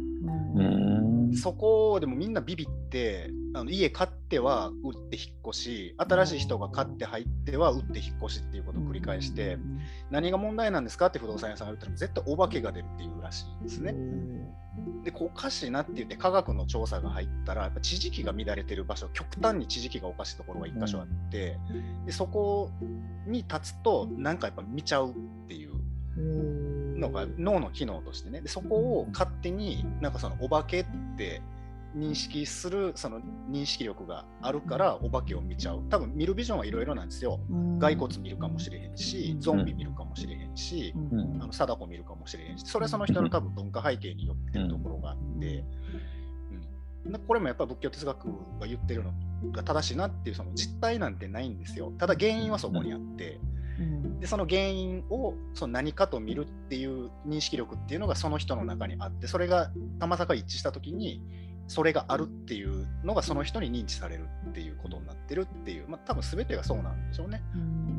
[1.36, 9.58] そこでもみんなビビってあの家買っては売って引っ越し新しい人が買って入っては売って引っ越しっていうことを繰り返して
[10.10, 13.94] 何が問題なんですかって不動産屋さんが言ったら絶対お化けが出るっていうらしいんですね。
[15.04, 21.58] でこうおかしいなって言って科学の調査が入ったらやっぱ地磁気が乱れてる場所極端に地磁気がおかしいところが一箇所あって
[22.06, 22.72] でそこ
[23.26, 25.14] に立つとなんかやっぱ見ちゃうっ
[25.46, 25.74] ていう。
[26.16, 26.53] うん
[27.04, 28.40] のが脳の機能としてね。
[28.40, 30.86] でそこを勝手になんかそのお化けっ
[31.16, 31.42] て
[31.96, 35.82] 認識するその認識力があるからお化けを見ちゃう。
[35.90, 37.38] 多分見るビジョンはいろいろなんですよ。
[37.80, 41.20] 骸骨見るかもしれへんしゾンビ見るかもしれへんしうん。
[41.20, 42.66] うんあの貞子見るかもしれへんし。
[42.66, 45.64] それはその人の多分文化背景によってるところがあって、
[47.04, 48.26] うん、でこれもやっぱ仏教哲学
[48.60, 49.12] が言ってるの
[49.52, 51.92] が正しいなっていうその実態なんてないんですよ。
[51.98, 53.34] ただ原因はそこにあって。
[53.34, 53.54] うん
[54.20, 61.22] でその原因をその何かと見るっていう認識力っていうのがその人の中にあってそれがたまさか一致した時に
[61.66, 67.42] それがあるっていうのがその人に認知されるっていうことになってるっていう、まあ、多分全てがそうなんでしょうね。
[67.54, 67.94] うん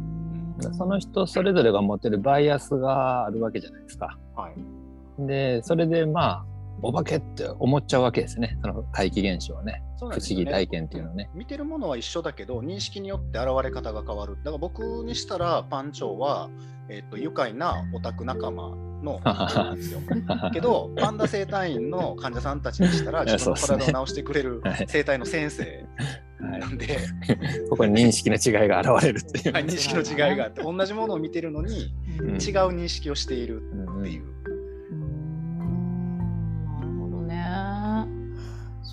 [0.73, 4.17] その人それぞれが持ってるバイアスがあるわけじゃないですか。
[4.35, 6.45] はい、で、それでまあ、
[6.81, 8.57] お化けって思っちゃうわけですね。
[8.61, 9.81] その怪奇現象はね。
[9.97, 11.29] そう不思議体験っていうのはね。
[11.33, 16.49] 見てるものは一緒だけど認識によって現れ方が変わるだから僕にしたらパンチョウは、
[16.89, 19.99] えっと愉快なオタク仲間の なんですよ
[20.53, 25.69] けどパンダ生態院の患者さんたちにしたら自分の体を治してくれるはい生態の先生は
[26.57, 26.99] いなんで、
[27.69, 29.51] ここに認識の違いが現れるっていうね。
[29.51, 32.37] はい、認識の違いがあって同じものを見てるのにうん違う
[32.75, 34.34] 認識をしているうんっていう。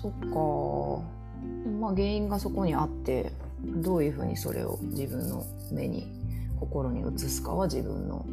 [0.03, 1.13] そっか。
[1.79, 3.31] まあ原因がそこにあって
[3.63, 6.11] どういうふうにそれを自分の目に
[6.59, 8.25] 心に移すかは自分の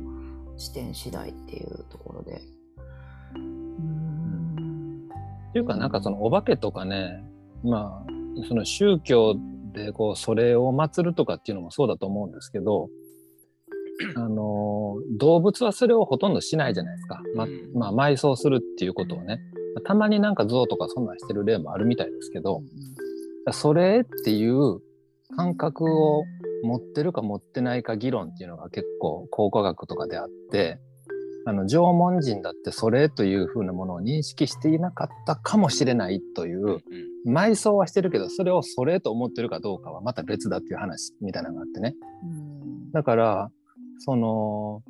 [0.57, 2.43] 視点次第っていうところで。
[3.37, 5.09] うん。
[5.51, 7.23] っていうかなんかそのお化けとかね
[7.63, 9.37] まあその宗教
[9.73, 12.89] でこうそれを祀るとかっていうのもそうだと思うんですけど
[14.17, 17.71] あの動物はそれをほとんどしないじゃないですか、まうん。
[17.75, 19.41] まあ埋葬するっていうことをね
[19.85, 22.63] たまになんか像とかそんなんしてる例もあるみたいですけど
[23.53, 24.81] それっていう
[25.37, 26.25] 感覚を
[26.63, 30.79] 持ってるか持ってないか議論っていうのが結構考古学とかであって
[31.47, 36.81] あの縄文人だってそれというふうなものを認識していなかったかもしれないという
[37.27, 41.95] 埋葬はしてるけどそれをそれと思ってるかどうかはまた別だっていう話みたいなのがあってね。
[42.25, 42.93] うん。
[42.93, 43.51] だから
[44.01, 44.83] その、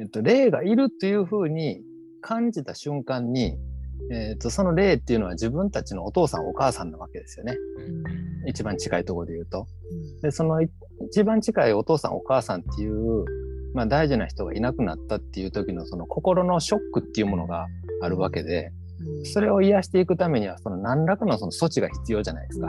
[0.00, 1.82] えっと、霊がいるっていうふうに
[2.20, 3.56] 感じた瞬間に、
[4.10, 7.56] えっと、その霊っていうのは自分たちのお父さんお母さんなわけですよね。
[8.46, 9.66] 一番近いところで言うと。
[10.22, 10.70] でそのい
[11.06, 13.24] 一番近いお父さんお母さんっていう、
[13.74, 17.66] まあ、大事な人がいなくなったっていう時のその心のショックっていうものが
[18.02, 18.72] あるわけで
[19.24, 22.68] それを癒していくためにはその何らかのその措置が必要じゃないですか。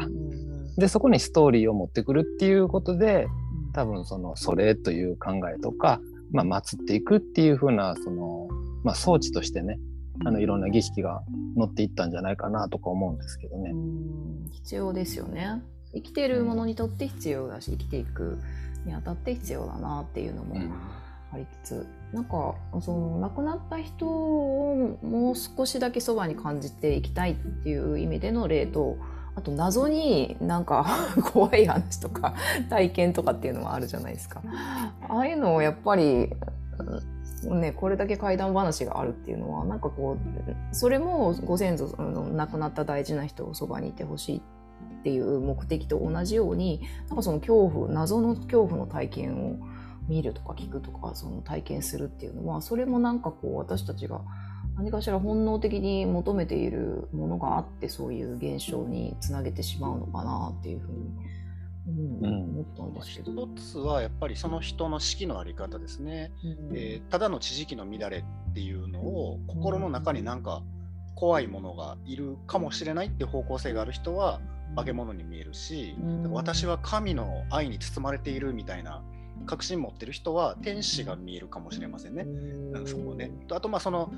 [0.77, 3.27] でそこにストーリーを持ってくるっていうことで
[3.73, 5.99] 多分そのそれという考えとか、
[6.31, 8.47] まあ、祀っていくっていう風なその、
[8.83, 9.79] まあ、装置としてね
[10.23, 11.23] あのいろんな儀式が
[11.55, 13.71] 乗っていったんじゃないかなとか思うんですけどね。
[13.71, 15.62] うん必要ですよね
[15.93, 18.39] 生きてるものにとって必要だし生きていく
[18.86, 20.71] にあたって必要だなっていうのもうん
[21.34, 28.97] ありつつ、なんかその亡くなった人をもう少しだけそばに感じていきたいっていう意味での例と
[29.36, 30.86] あと謎になんか
[31.31, 32.34] 怖い話とか
[32.69, 34.41] 体験とかっていうのもあるじゃないですか。
[35.07, 49.56] ああいうのをやっぱりうんね、これだけ怪談話があるっていうのはなんかこうそれもご先祖の亡くなった大事な人をそばにいてほしいっていう目的と同じようになんかその恐怖謎の恐怖の体験を
[50.08, 54.21] 見るとか聞くとかその体験するっていうのはそれもなんかこう私たちが
[54.75, 61.10] 何かしら本能的に求めているものがあってそういう現象につなげてしまうのかなっていうふうに、
[61.87, 62.65] うん。
[63.01, 66.31] 一つはやっぱりその人の式のあり方ですね。
[66.43, 66.77] うん。
[66.77, 68.17] えーただの地磁気の乱れ
[68.49, 70.61] っていうのを心の中になんか
[71.15, 74.39] 怖いものがいるかもしれないって方向性がある人は
[74.75, 76.31] 化け物に見えるし、うん。
[76.31, 79.03] 私は神の愛に包まれているみたいな
[79.45, 82.23] 確信持ってる人は天使が見えるかもしれませんね。
[82.23, 83.31] うん、そこね。
[83.47, 84.11] とあとまあその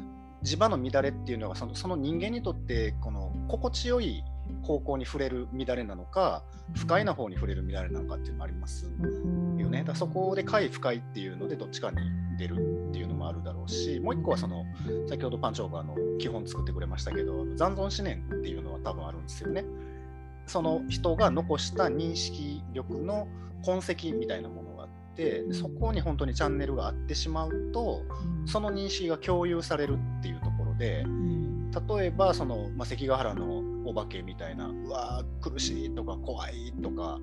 [0.43, 4.23] 磁場の乱れっていうのがそのその人間にとってこの心地よい
[4.62, 6.44] 方向に触れる乱れなのか
[6.76, 8.86] 不快な方に触れる乱れなのかっていうのもあります
[9.58, 9.84] よね。
[9.84, 11.98] だそこで快不快っていうのでどっちかに
[12.38, 12.56] 出る
[12.89, 14.66] っていうのもあるだろうしもう一個はその
[15.10, 19.66] 先ほどパンチョーがの基本作ってくれましたけど残存思念っていうのは多分あるんですよね。
[20.46, 23.28] その人が残した認識力の
[23.63, 28.02] 痕跡みたいなものがあってそこに本当にチャンネルがあってしまうと
[28.46, 31.06] その認識が共有されるっていうところで
[31.98, 33.63] 例えばその、まあ、関ヶ原の
[33.94, 34.68] お化けみたいな。
[34.68, 37.20] うわー苦しいとか怖いとか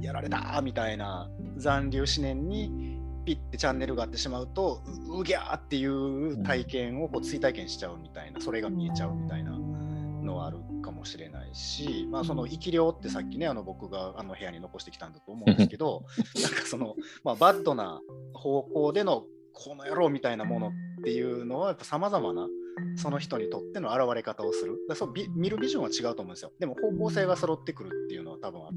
[0.00, 1.30] やられたみたいな。
[1.56, 8.40] 残留思念にピッてチャンネルがあってしまうとううぎゃーっていう体験をこう追体験しちゃうみたいな。
[8.40, 16.04] それが見えちゃうみたいなのはあるかもしれないし、まあ、その生き量ってさっきねあの僕があの部屋に残してきたんだと思うんですけど
[16.42, 18.00] なんかその、まあ、バッドな
[18.32, 20.70] 方向でのこの野郎みたいなものっ
[21.04, 22.48] ていうのはやっぱさまざまな
[22.96, 24.78] その人にとっての現れ方をする。
[24.88, 26.52] だそうビ見るビジョンは違うと思うんですよ。
[26.58, 28.70] でも方向性が揃ってくるっていうのは多分あっ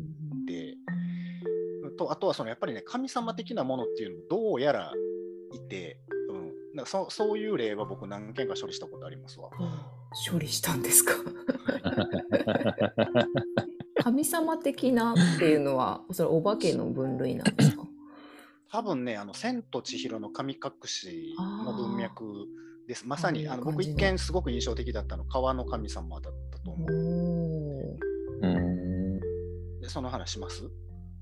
[0.48, 0.76] て。
[1.98, 4.94] とあとはそのやっぱりね神様的なものっていうのもどうやら
[5.52, 5.98] いて、
[6.30, 9.50] うん、なんかそそういう例は僕何件か処理したことありますわ。
[10.32, 11.14] 処理したんですか？
[14.04, 17.84] 神様的なっていうのはそれお化けの分類なんですか？
[18.70, 22.48] 多分ね、あの千と千尋の神隠しの文脈
[22.88, 23.06] です。
[23.06, 26.93] まさにあの僕一見すごく印象的だったの川の神様だったと思う。
[28.41, 29.19] うん
[29.82, 30.63] でその話します？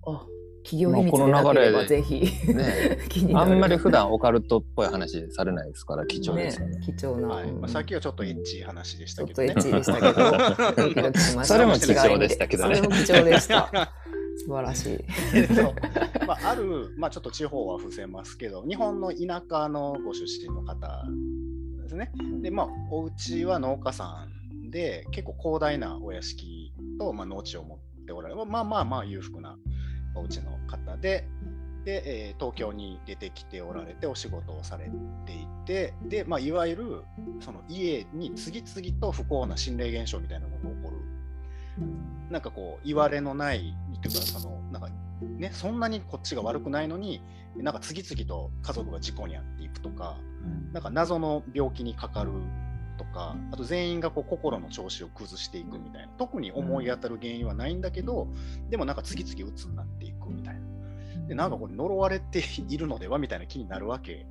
[0.05, 0.25] あ
[0.63, 2.97] 企業秘密でなければぜひ、ね。
[3.35, 6.79] あんまり普段オカルトっぽい話されないですから貴重ですよね。
[6.79, 7.51] ね貴重な、はい。
[7.51, 9.53] まあ、さっききはちょっとエッチい話でしちょったけどね。
[9.53, 11.45] とエッチでしたけど。
[11.45, 12.75] それも貴重でしたけどね。
[12.75, 13.69] それも貴重でした。
[14.37, 15.05] 素晴らしい。
[15.35, 15.75] えっと
[16.25, 21.05] まあ、ある、まあ、ちょっと地方は伏せますけど、日本の田舎のご出身の方
[21.85, 22.11] ですね。
[22.41, 29.57] で、まあ、お家は農家さんで、結構広大なお屋敷と、まあ、農地を持っておられる、まあまあまあ裕福な
[30.15, 31.27] お家の方で、
[31.85, 34.89] で、えー東京に出てきておられてお仕事をされ
[35.25, 37.03] ていて、で、まあ、いわゆる
[37.39, 40.97] その家に次々と不幸な心霊現象みたいなものが起こる。
[42.29, 44.89] なんかこう言われのないっていうかそのなんか
[45.37, 47.21] ねそんなにこっちが悪くないのに
[47.57, 50.17] なんか次々と家族が事故に遭っていくとか
[50.73, 52.31] なんか謎の病気にかかる
[52.97, 58.27] とかあと全員がこう心の調子を崩していくみたいな特に思い当たる原因はないんだけど
[58.69, 60.61] でもなんか次々鬱になっていくみたいな。
[61.27, 64.27] でなんかこれ呪われているのではみたいな気になるわけ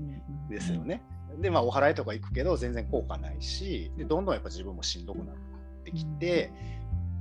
[0.49, 1.03] ですよね。
[1.41, 5.37] でまあお祓いとか行くけど全然効果ないしでどんどんやっぱ自分もしんどくなっ
[5.85, 6.53] てきて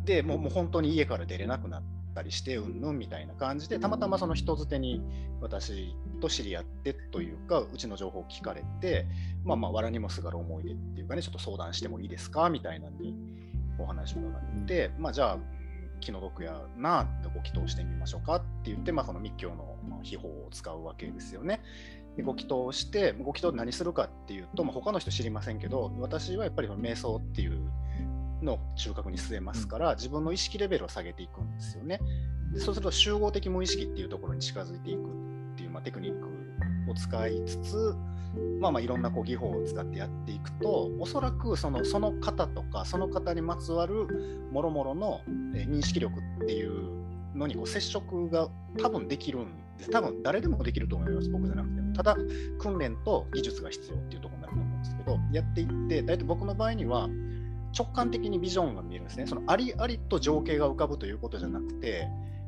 [0.05, 2.97] でもうもう本当に家から出れなくなったりしてうんぬん。
[2.97, 5.01] みたいな感じでたまたまその人づてに
[5.41, 9.05] 私と知り合ってというかうちの情報を聞かれて
[9.43, 12.49] まあまあ藁にもすがる思い出っていうかねちょっと相談してもいいですか？
[12.49, 13.15] みたいなのに
[13.79, 15.37] お話を伺って、まあじゃあ
[15.99, 18.35] 気の毒やなご祈祷してみましょうか？
[18.35, 21.61] って言って、まあ、その密教のまあ秘法を使うわけですよね。
[22.15, 27.71] でご祈祷してご祈祷で何するかっていうと、まあ、他の人知りませんけど私はやっぱり瞑想っていう
[28.43, 31.99] のを中核に据えますから自分の意識レベルを下げていくんですよね。
[32.53, 36.27] でそうすると集合的無意識っていうところに近づいていくっていう、まあ、テクニック
[36.91, 37.95] を使いつつ、
[38.59, 45.21] まあ、まあいろんなこう技法を使ってやっていくとおそらくそのその方とかその方にまつわるもろもろの
[45.55, 47.03] えー認識力っていう
[47.35, 49.45] のにこう接触が多分できるん
[49.77, 49.89] です。
[49.89, 51.29] 多分誰でもできると思います。
[51.29, 51.93] 僕じゃなくても。
[51.93, 52.15] ただ
[52.59, 57.09] 訓練と技術が必要っていうところになると思うんですけどやっていって大体僕の場合には
[57.77, 59.25] 直感的にビジョンが見えるんですね。
[59.27, 62.07] そのありありと情景が浮かぶということじゃなくて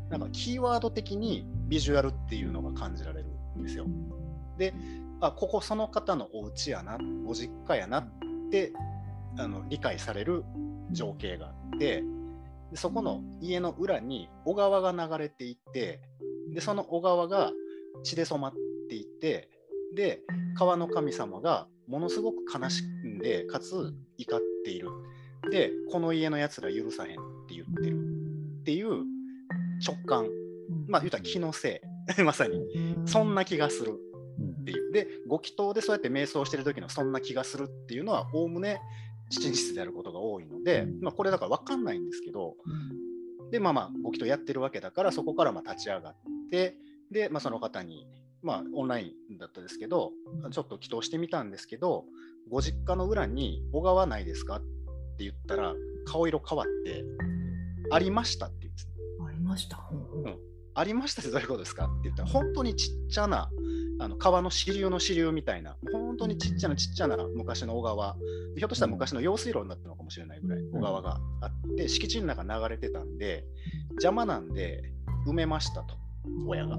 [0.10, 3.26] なんかキーワード的にビジュアルっていうのが感じられる
[3.58, 3.86] んですよ。
[4.58, 4.74] で
[5.22, 8.08] あここその方のお家やなご実家やなっ
[8.52, 8.72] て
[9.38, 10.44] あの理解される
[10.92, 12.04] 情景があって
[12.72, 16.02] でそこの家の裏に小川が流れていて
[16.54, 17.52] でその小川が
[18.04, 18.54] 血で染まっ
[18.90, 19.50] ていて
[19.96, 20.22] で
[20.58, 24.90] 川の神様がものすごく悲しんでかつ怒っている。
[25.50, 28.00] でこの家のやつら許さへんって言ってる。
[28.62, 29.04] っていう
[29.86, 30.28] 直感。
[30.88, 31.82] まあ言うたら気のせ
[32.18, 32.22] い。
[32.24, 32.62] まさに。
[33.06, 34.00] そんな気がする。
[34.62, 34.92] っていう。
[34.92, 38.80] でご祈祷でそうやって瞑想してる時のそんな気がするっていうのはおおむね
[39.30, 42.56] 真実であることが多いので、まあ、これだから分かんないんですけど
[43.52, 46.16] でまあまあご祈祷やってるわけだからそこからまあ立ち上がっ
[46.50, 46.78] て
[47.12, 48.08] で、まあ、その方に
[48.42, 50.12] まあオンラインだったですけど
[50.52, 52.06] ちょっと祈祷してみたんですけど
[52.50, 54.62] ご実家の裏に小川ないですかっ
[55.18, 55.74] て言ったら
[56.06, 57.04] 顔色変わって
[57.92, 58.90] ありましたって言うんです
[59.28, 59.88] ありました？
[59.92, 60.28] うんう。
[60.30, 60.38] ん。
[60.78, 61.86] ありましたってどういうことですか？
[61.86, 63.50] って言ったら、本当にちっちゃな
[64.00, 68.18] あの川の支流の支流みたいな、本当にちっちゃなちっちゃな昔の小川、
[68.58, 73.46] ひょっとしたら昔の用水路になったのかもしれないぐらい小川があって、敷地の中流れてたんで、
[73.92, 74.92] 邪魔なんで
[75.26, 75.96] 埋めましたと、
[76.46, 76.78] 親が。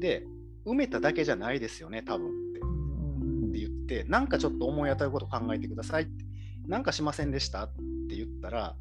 [0.00, 0.24] で、
[0.64, 2.60] 埋めただけじゃないですよね、多分って。
[2.60, 6.23] って言って、なんかちょっと思い当たること考えてくださいって、
[6.66, 7.64] なんかしませんでした？
[7.64, 7.68] っ
[8.08, 8.74] て言ったら、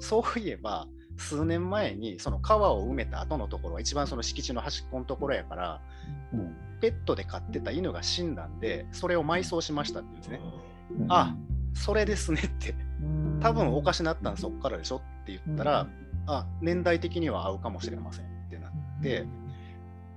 [0.00, 0.86] そういえば、
[1.16, 5.80] 数年前にその川を埋めた後のところは一番その敷地の端っこのところやから、
[6.32, 10.40] うん、ペットで飼ってた犬が死んだんでそれを埋葬しましたって言うんですね。
[11.00, 11.36] うん、あ
[11.74, 12.74] それですねって。
[13.40, 15.90] 多分おかしなったんそっからでしょって言ったら、うん、
[16.26, 19.26] あ年代的には合うかもしれませんってなって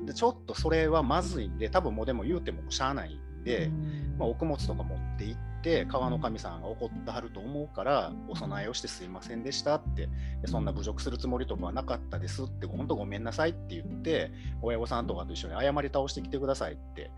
[0.01, 3.69] でちょっとそれはまずいんで多分もうでも言うてもしゃあないんで、
[4.17, 5.54] まあ、お供物とか持って行って。
[5.65, 10.07] て川の神さんが怒ってはると思うからお供えをしてすいませんでしたって。
[10.47, 17.11] そんな侮辱するつもりとかはなかったですって本当ごめんなさいって言って親御さんとかと一緒に謝り倒してきてくださいって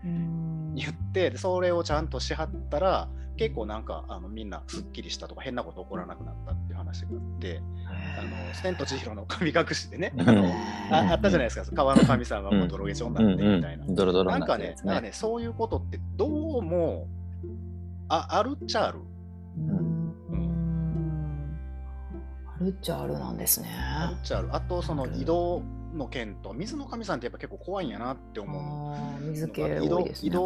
[0.74, 7.60] 言ってそれをちゃんとしはったら結構なんかあのみんなすっきりしたとか変なこと起こらなくなったっていう話があって
[8.18, 10.48] あの千と千尋の神隠しでねあの
[10.90, 11.76] ああったじゃないですか。
[11.76, 14.74] 川の神さんがもう泥毛になってみたいな、なんかね。
[14.82, 16.26] なんかねそういうことってど
[16.58, 17.06] うも
[18.08, 19.00] ああるっちゃある。
[22.56, 23.68] あるっちゃあるなんですね。
[23.70, 24.48] あるっちゃある。
[24.52, 25.62] あとその移動
[25.94, 29.22] の件と水の神さんってやっぱ結構怖いんやなって思う。
[29.30, 30.44] 水系、ね、移動移動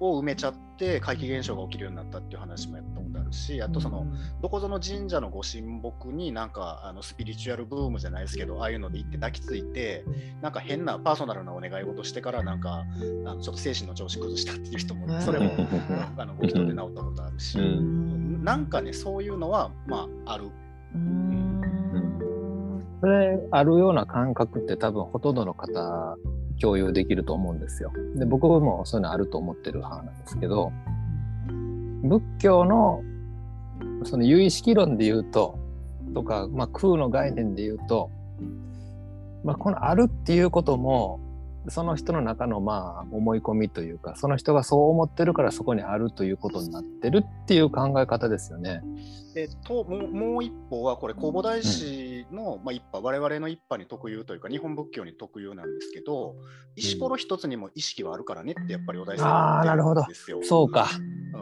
[0.00, 4.06] を埋めちゃって怪奇現象が起きるようになったっていう話もやったことあるしあとその、
[4.40, 10.04] どこぞの神社のご神木になんかあのスピリチュアルブームじゃないですけどああいうので行って抱きついて
[10.40, 12.84] なんか変なパーソナルなお願い事してからなんか
[13.26, 15.52] あのちょっと精神の調子崩したっていう人もそれも
[16.16, 20.50] あのご祈祷で治ったことあるし、なんかねそういうのはまあある。
[23.00, 26.16] それあるような感覚って多分ほとんどの方
[26.60, 27.92] 共有できると思うんですよ。
[28.16, 30.72] で僕もそういうのあると思ってる派なんですけど
[32.02, 33.02] 仏教の
[34.04, 35.58] その有意識論で言うと
[36.14, 38.10] とか、まあ、空の概念で言うと、
[39.44, 41.20] まあ、このあるっていうことも
[41.70, 48.82] その人の中のまあ思い込みというかその人がそう思ってるからそこにあるということになってるっていう考え方ですよね。
[49.34, 56.34] でともうもう一方はこれ弘法大師の、うん、まあ、一派我々の一派に特有というか日本仏教に特有なんですけど
[56.76, 60.40] 石ころ一つにも意識はあるからねってやっぱりお大師さん言ってるんですよ。
[60.42, 60.88] そうか。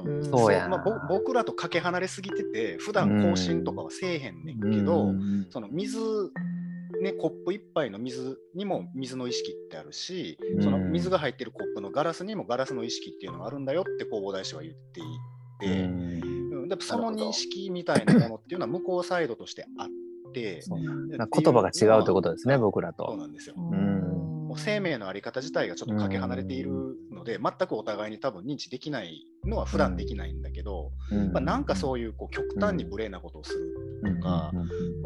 [0.05, 5.13] うん、そうやまあ、僕らとかけ離れすぎてて普段更新とかはせえへんねんけど、
[5.51, 5.99] その水
[7.03, 15.03] ね、コップ1杯の水にも水の意識ってあるし、その水が入ってるコップのガラスにもガラスの意識っていうのがあるんだよって弘法大師は言ってい
[15.61, 15.87] て、う
[16.67, 19.89] ん、でその認識みたいなものっていうのは向こうサイドとしてあっ
[20.33, 23.07] て、言葉が違うということですね、僕らと。
[23.09, 23.55] そうなんですよ。
[23.57, 23.97] うん。
[24.57, 30.93] 生命のあり方自体がちょっとかけ離れているので、全くお互いに多分認知できないのは普段できないんだけど、
[31.33, 34.53] まあ、なんかそういうこう極端に無礼なことをするとか、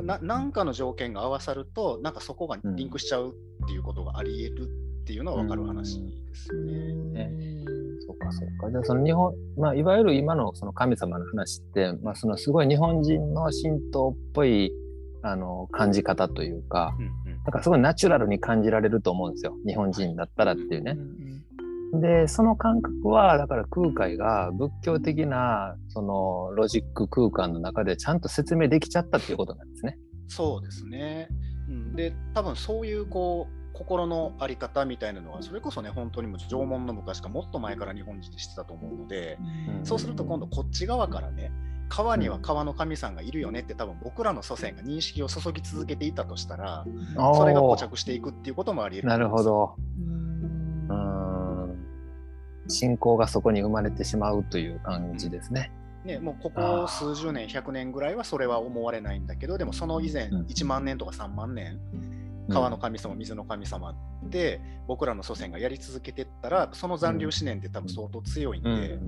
[0.03, 3.35] ななんかの条件が合わさるとなんかそこがリンクしちゃう
[3.65, 4.69] っていうことがありえる
[5.03, 6.61] っていうのは分かる話ですよ
[7.13, 7.31] ね。
[8.07, 8.71] そうかそうか。
[8.71, 14.73] じゃあその日本、まあ、いわゆる今のその神様の話って、まあ、そのすごい日本人の神道っぽい
[15.23, 20.97] あの感じ方というか、うんうん、なんかすごいナチュラルに感じられると思うんですよ日本人だったらっていうね。
[21.93, 29.99] でその感覚はだから空海が仏教的なそのロジック空間の中でちゃんと説明できちゃったっていうことなんですね。
[30.29, 31.29] そうですね、
[31.69, 39.39] うん、で多分そういうこう心の在り方みたいなのはそれこそね本当にも縄文の昔かもっと前から日本人でしてたと思うので、
[39.79, 41.51] うん、そうすると今度こっち側からね
[41.89, 46.85] 川には川の神さんがいるよねって多分僕らの祖先が認識を注ぎ続けていたとしたら
[47.35, 49.75] それが固着していくっていうこともありえるなるほど
[52.71, 55.73] 信仰がそこに生まれてしまうという感じですね。
[56.05, 61.79] ね、もうここ数十年、100年ぐらいはそれは思われないんだけど、でもその以前、1万年とか3万年、
[62.51, 68.99] 川の神様、水の神様って僕らの祖先がやり続けてったらその残留思念って多分相当強いんで、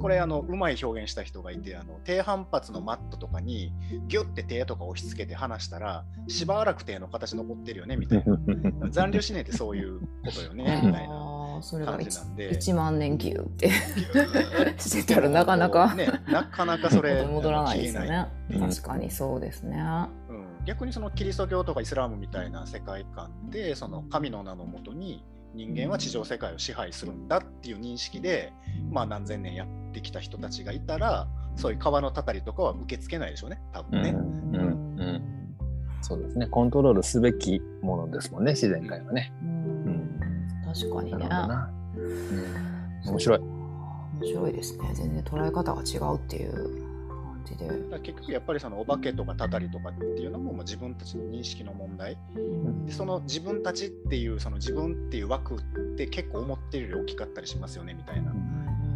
[0.00, 3.72] これあのうまい表現した人がいてあの低反発のマットとかに
[4.06, 8.38] ギュッて手とか押し付けて離したらしばらく手の形残ってるよねみたいな。
[8.90, 11.43] 残留思念ってそういうことよねみたいな。
[11.62, 13.70] それが 1, 1万年ギュって。
[14.78, 18.28] してたらなかなか、ね、なかなかそれ戻らないですよね。
[18.58, 19.78] 確かにそうですね。
[20.28, 20.64] うん。
[20.64, 25.24] 逆にそのキリスト教とかイスラムみたいな世界観でその神の名のもとに
[25.54, 28.52] 人間は地上世界を支配するんだっていう認識で、
[28.90, 33.60] まあ、何千年やってきた人たちがいたらそういう川のたたりとかは受け付けないでしょうね。
[33.72, 34.10] 多分ね。
[34.10, 34.16] うん。
[34.16, 35.00] うん。
[35.00, 35.22] うん。
[36.02, 36.46] そうですね。
[36.48, 39.32] コントロールすべきものですもんね、自然界はね。
[39.42, 39.53] うん
[40.74, 41.28] 確かにね。
[43.06, 43.38] 面白い。
[43.38, 44.90] 面白いですね。
[44.94, 46.52] 全然捉え方が違うっていう
[47.08, 47.68] 感じで。
[48.00, 55.62] 結局やっぱりそのお化けとかたたりとかっていうのももう自分たちの認識の問題うんでその自分たちっていうその自分っていう枠っ
[55.96, 58.32] て結構思ってるより大きかったりしますよねみたいな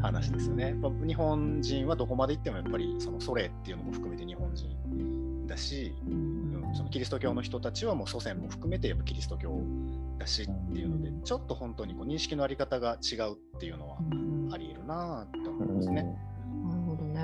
[0.02, 0.74] 話ですよね。
[1.06, 5.94] 日本人はどこまで行ってもやっぱりそのソ連っていうのも含めて日本人だし、
[6.78, 9.60] そのキリスト教の人たちはもう祖先も含めてやっぱキリスト教
[10.16, 16.04] だしっていうのでちょっと本当にこう認識のあり方が違うっていうのはうんあり得るなと思いうんますね。
[16.04, 17.20] なるほどね。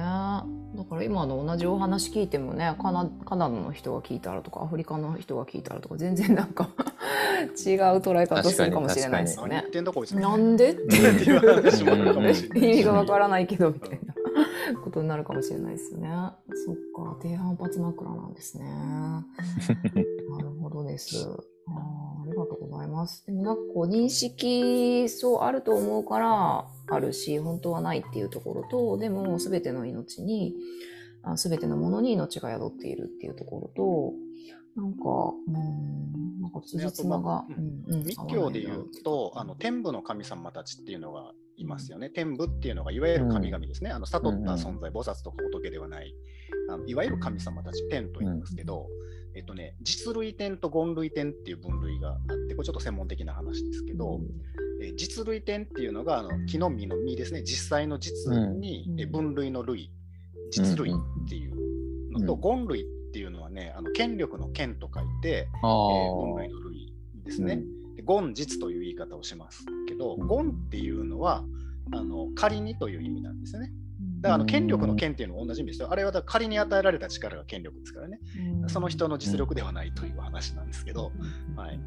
[0.77, 6.71] だから今の同じお話聞いてもねカナカナダの人が聞いたらとかアフリカの人が聞いたらとか全然なんか
[7.41, 7.49] 違う
[7.99, 9.65] 捉え方するかもしれないですよね
[10.21, 12.71] なんでってっていう話もあるかもしれない。
[12.71, 14.14] 意味がわからないけどみたいな
[14.85, 16.09] ことになるかもしれないですよね。
[16.67, 18.65] そっか、低反発枕なんですね。
[20.31, 21.29] なるほどです。
[21.67, 23.27] あーありがとうございます。
[23.27, 30.55] でもなんかこう認識そうあると思うからあるし本当はないっていうところとでも全ての命に
[31.23, 35.03] あ全てのものに命が宿っているっていうところとなんか
[35.47, 37.57] うんなんか辻褄が、ね
[37.87, 42.11] うんうん密教で言うと、あの天部の神様たちっていうのがいますよね。
[42.11, 43.91] 天部っていうのがいわゆる神々ですね。
[43.91, 46.15] あの悟った存在、菩薩とか仏ではない、
[46.69, 48.89] あのいわゆる神様たち、天と言いますけど、
[49.35, 54.21] えっとね、実類天と言類天っていう分類があって、これちょっと専門的な話ですけど、
[54.83, 59.01] えー実類天っていうのがあの木の実の実ですね、実際の実に、うん。
[59.01, 59.91] えー分類の類、
[60.51, 66.93] 実類っていうのと、言類っていうのはね、あの権力の権と書いて、あえ分類の類
[67.25, 67.57] ですね。
[67.57, 67.63] で
[68.07, 71.45] 言実という言い方をしますけど、うん言っていうのは
[71.93, 73.73] あの仮にという意味なんですよね。
[74.21, 75.91] だからあの権力の権っていうのは同じ意味ですよ。
[75.91, 78.19] あれはだ仮に与えられた力が権力ですからね。
[78.69, 81.13] その人の実力ではないという話なんですけど、
[81.57, 81.81] はい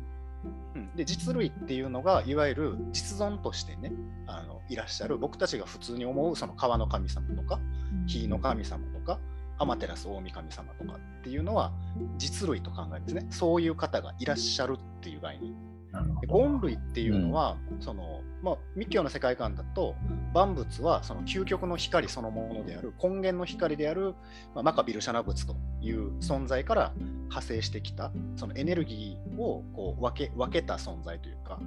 [0.76, 3.91] うん、で実類っていうのがいわゆる実存としてね
[4.28, 7.59] あのいらっしゃる僕たちが普通に思うその川の神様とか
[8.05, 9.20] 火の神様とか
[9.59, 11.72] 天照大神様とかっていうのは
[12.18, 15.55] 実類と考えるんですねそういう方がいらっしゃるっていう概念
[16.02, 19.95] なるほでど言類っていうのは、そのまあ、密教の世界観だと
[20.34, 24.14] 万物はその究極の光そのものである根源の光である、
[24.54, 26.93] まあ、マカビルシャナ仏という存在から
[27.24, 31.60] 派生してきたそのエネルギーをこう分け分けた存在というか、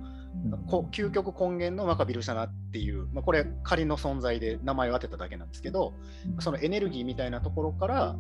[0.93, 5.95] 究極根源のマカビルシャナっていう、まあ、これ仮の存在で名前を当てただけなんですけど
[6.39, 8.17] そのエネルギーみたいなところから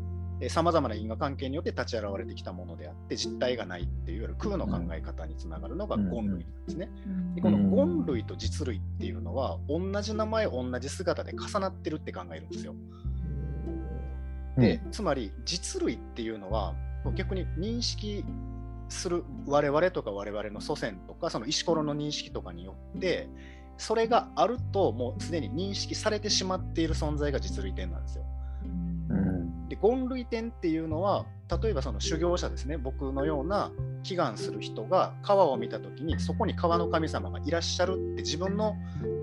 [0.48, 6.88] さまざまな因果関係によって立ち現れてきたものであって実体がないっていういわゆる空の考え方につながるのが言類なんですね。
[7.34, 12.74] でこの言類と実類っていうのは同じ名前同じ姿で重なってるって考えるんですよ。
[14.56, 16.74] でつまり実類っていうのは
[17.14, 18.24] 逆に認識
[18.88, 23.28] する我々とか我々の祖先とかその石ころの認識とかによって
[23.78, 28.24] それがあるともうすでに認識されてしまっている存在が実類点なんですよ。
[29.82, 31.26] うんで言類点っていうのは
[31.62, 33.72] 例えばその修行者ですね僕のような
[34.02, 38.76] 祈願する人が川を見た時にそこに川の神様がいらっしゃるって自分の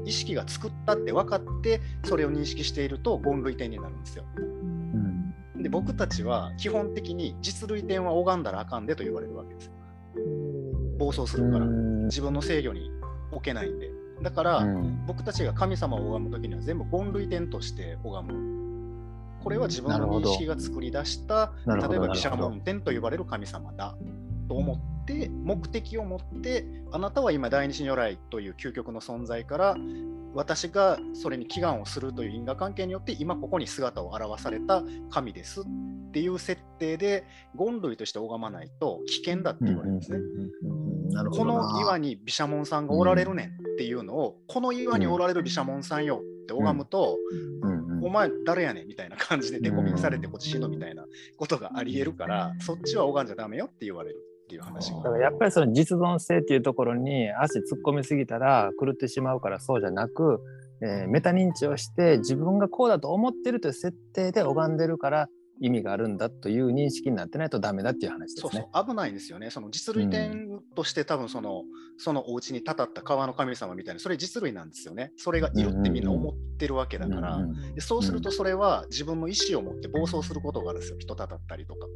[0.05, 4.23] 意識が作ったって分かってそれを認識していると言類点になるんですよ。
[4.37, 9.71] うんで僕たちは基本的に実類点は拝んだらあかんでと言われるわけですよ。
[10.99, 12.91] 暴走するからうん自分の制御に
[13.31, 13.89] 置けないんで。
[14.21, 18.66] だから、うん僕たちが神様を拝む時には全部言類点として拝む。
[19.47, 23.95] これは自分の認識が作り出した、例えば毘沙門天と呼ばれる神様だ
[24.49, 29.77] と思って、目的を持って、あなたは今、大日如来という究極の存在から、
[30.37, 35.61] 私がそれに祈願をするという因果関係によって、今ここに姿を現された神です。
[35.61, 35.63] っ
[36.11, 37.25] ていう設定で、
[37.57, 40.19] 言類として拝まないと危険だって言われるんですね。
[41.31, 47.17] この岩に毘沙門さんがおられるねんっていうのを、この岩におられる毘沙門さんよって拝むと、
[47.61, 51.03] うんうんお前誰やねんみたいな感じでデコピンされてこっち死ぬみたいな
[51.35, 54.17] ことがありえるから、そっちは拝んじゃダメよって言われる
[54.47, 54.91] っていう話。
[54.91, 60.39] がだからやっぱりその実存性っていうところに足突っ込みすぎたら狂ってしまうからそうじゃなく、
[60.81, 65.27] えーメタ認知をして自分がこうだと思ってるという設定で拝んでるから
[65.59, 68.51] 意味があるんだという認識になってないとダメだっていう話ですね。
[68.51, 69.49] そうそう危ないんですよね。
[69.49, 71.63] その実類点として多分その、
[71.97, 75.11] そのお家にたたった川の神様みたいなそれ実類なんですよね。
[75.17, 80.97] それがいるってみんな思ってるわけだから、うんうんでそうするとそれは自分の意思を持って暴走することがあるんですよ。
[80.99, 81.87] 人たたったりとか。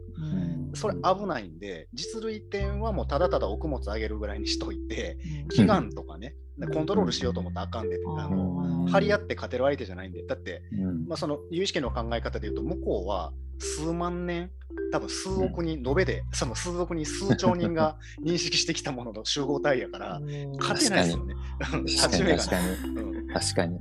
[0.74, 5.18] それ危ないんで、実類点はもうただただ奥物あげるぐらいにしといて、
[5.53, 6.36] 祈願とかね、
[6.74, 14.52] コントロールしようと思ったらあかんで、あの張り合って勝てる相手じゃないんで、だって、うんまあ、その有識の考え方でいうと、向こうは数万年、
[14.91, 20.20] 多分数億人、延べで、その数億人、数兆人が認識してきたものの集合体やから、
[20.60, 21.36] 勝てないですよね。
[21.60, 22.60] 確かに確か。
[22.60, 23.80] にうん確かに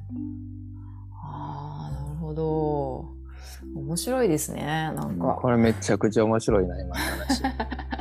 [1.23, 3.21] ああ、なるほど。
[3.75, 4.63] 面白いですね。
[4.65, 5.39] なんか。
[5.41, 7.43] これめちゃくちゃ面白いな今の話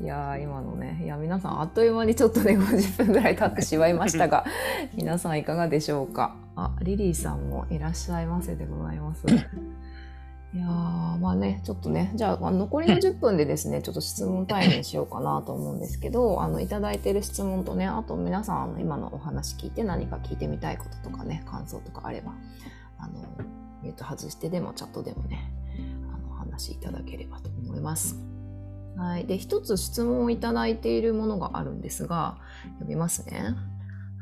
[0.00, 4.44] いやー今のねいや皆さんあっという間にちょっとね50分ぐらい経ってしまいましたが
[4.94, 6.34] 皆さんいかがでしょうか？
[6.56, 9.24] あリリーさんもいらっしゃいませでございます
[10.54, 22.34] いやーまあねちょっとねじゃあまあ残りの10分でですねちょっと質問タイムにしようかなと思うんですけどあのいただいてる質問とねあと皆さんあの今のお話聞いて何か聞いてみたいこととかね感想とかあれば
[22.98, 23.12] あの
[23.82, 25.50] ミュート外してでもチャットでもね
[26.14, 28.31] あのお話しいただければと思います。
[28.96, 32.36] はい、で一つ質問をいただいているものがあるんですが
[32.74, 33.54] 読みますね、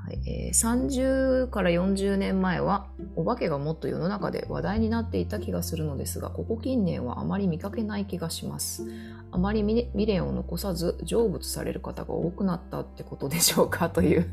[0.04, 0.20] はい。
[0.26, 8.84] えー30から40年前はお化けがもっと世の中で話題になっていた気がするのですがここ近年はあまり見かけない気がします。
[9.32, 13.88] あまり未未練を残さず成仏される方が多くなったってことでしょうか？
[13.90, 14.26] という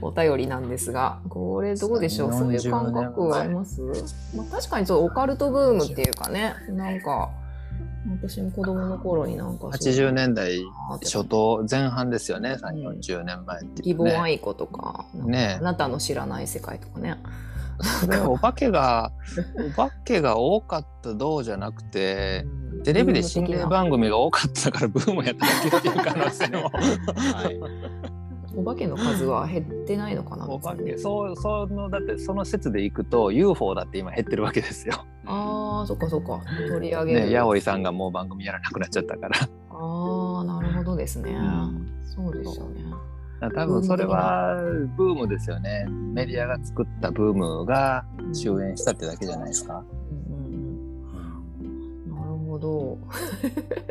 [0.00, 2.32] お便りなんですがこれどうでしょう？
[2.32, 3.80] そういう感覚はあります、
[4.34, 7.30] まあ、確かにそうオカルトブームっていうかねなんか
[8.20, 10.60] 私も子供の頃になんかそう80年代
[11.02, 12.56] 初頭前半ですよね。
[12.60, 13.82] 3 4 0年前って。
[13.88, 15.58] いう、義母ね、愛子とか、ね。
[15.60, 17.16] あなたの知らない世界とかね。
[18.08, 19.12] でも お化けが
[19.56, 22.46] お化けが多かったどうじゃなくて
[22.84, 26.70] テレビで心霊番組が多かったからブームやっただけっていう可能性も。
[26.70, 28.21] はい
[28.56, 30.96] お化けの数は減ってないのかなお化け。
[30.98, 35.04] そうそのだってその説でいくと UFO だって今減ってるわけですよ。
[35.26, 36.40] ああそっかそっか。
[36.68, 39.38] 取り上げる、ね八百さんがもう番組やらなくなっちゃったから。
[39.70, 41.86] ああなるほどですね、ん。
[42.04, 42.82] そうですよね。
[43.54, 44.56] 多分それは
[44.96, 45.86] ブームですよね。
[46.14, 49.82] メディアが作ったブームが終焉したってだけじゃないですか。
[49.96, 50.01] うん
[52.62, 52.98] ど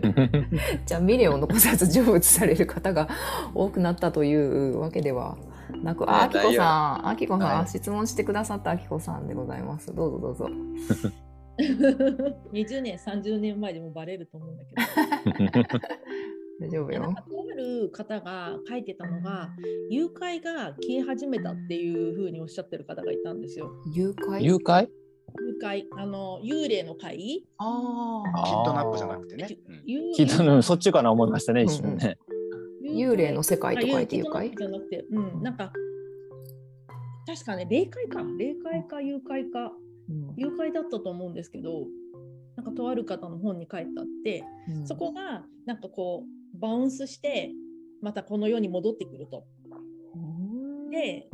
[0.88, 3.08] じゃあ未練を残さず成仏される方が
[3.54, 5.38] 多くなったというわけでは
[5.84, 6.64] なく、あ、あきこさ
[7.04, 9.94] ん、あきこさん、はい質問してくださったあきこさんでございます。
[9.94, 10.50] どうぞどうぞ。
[12.52, 15.80] 20年、30年前でもバレると思うんだけど。
[16.62, 17.24] 大丈夫よあ
[17.58, 19.50] る方が書いてたのが
[19.90, 23.72] 誘拐が消え始めたっていうふうにおっしゃってる方がいたんですよ。
[23.92, 24.42] 誘拐？
[24.42, 24.88] 誘拐？
[25.40, 27.46] 誘拐あの幽霊の会？
[27.58, 28.44] ああ。
[28.46, 29.58] キッドナップじゃなくてね。
[29.68, 29.76] うん。
[29.88, 32.18] 幽聞いたのそっちかな思いましたね、一瞬ね。
[32.84, 35.72] 幽霊の世界と書いて誘拐じゃなくて、うん、なんか
[37.26, 38.24] 確かね霊界か。
[38.38, 39.72] 霊界か誘拐か。
[40.10, 40.34] うん。
[40.36, 41.86] 誘拐だったと思うんですけど
[42.58, 44.88] なんかとある方の本に書いてあってうん。
[44.88, 46.24] そこがなんかこ
[46.56, 47.52] うバウンスして
[48.02, 49.46] またこの世に戻ってくると。
[50.16, 50.90] うん。
[50.90, 51.30] で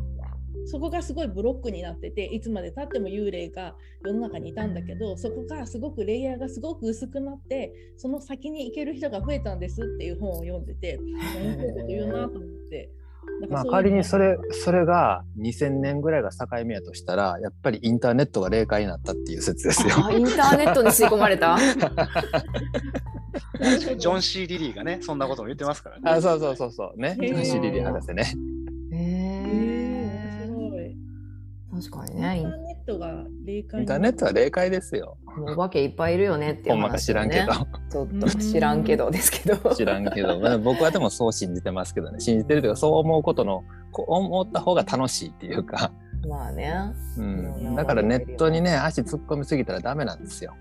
[0.70, 11.00] そこがすごいブロックになってていつまでたっても幽霊が世の中にいたんだけどそこがすごくレイヤーがすごく薄くなってその先に行ける人が増えたんですっていう本を読んでて
[11.36, 12.90] 面白いこと言うなと思って。
[13.42, 19.94] なんかまあ仮にそれそれが2000年ぐらいが境目やとしたらやっぱりインターネットが霊界になったっていう説ですよ。
[20.06, 21.58] あインターネットに吸い込まれた？
[23.98, 26.04] ジョン・シー・リリーがね、そんなことも言ってますからね。
[26.06, 27.18] あそうそうそうそうね。
[27.22, 28.34] へーシリリ博士ね。
[31.82, 35.18] 確かにインタねーネットが霊界インターネットは霊界ですよ。
[35.40, 37.30] お化けいっぱいいるよねっていうほんまか話をね。
[37.30, 37.88] 知らんけど。
[37.90, 39.76] ちょっと知らんけどですけど。
[39.76, 42.20] 知らんけど、まあ僕はでもそう信じてますけどね。
[42.20, 45.92] 信じてるというかそう思うことのこう思った方が楽しいっていうか。
[46.28, 46.74] まあね。
[47.18, 50.56] うん、だからネットにね足突っ込みすぎたらダメなんですよ。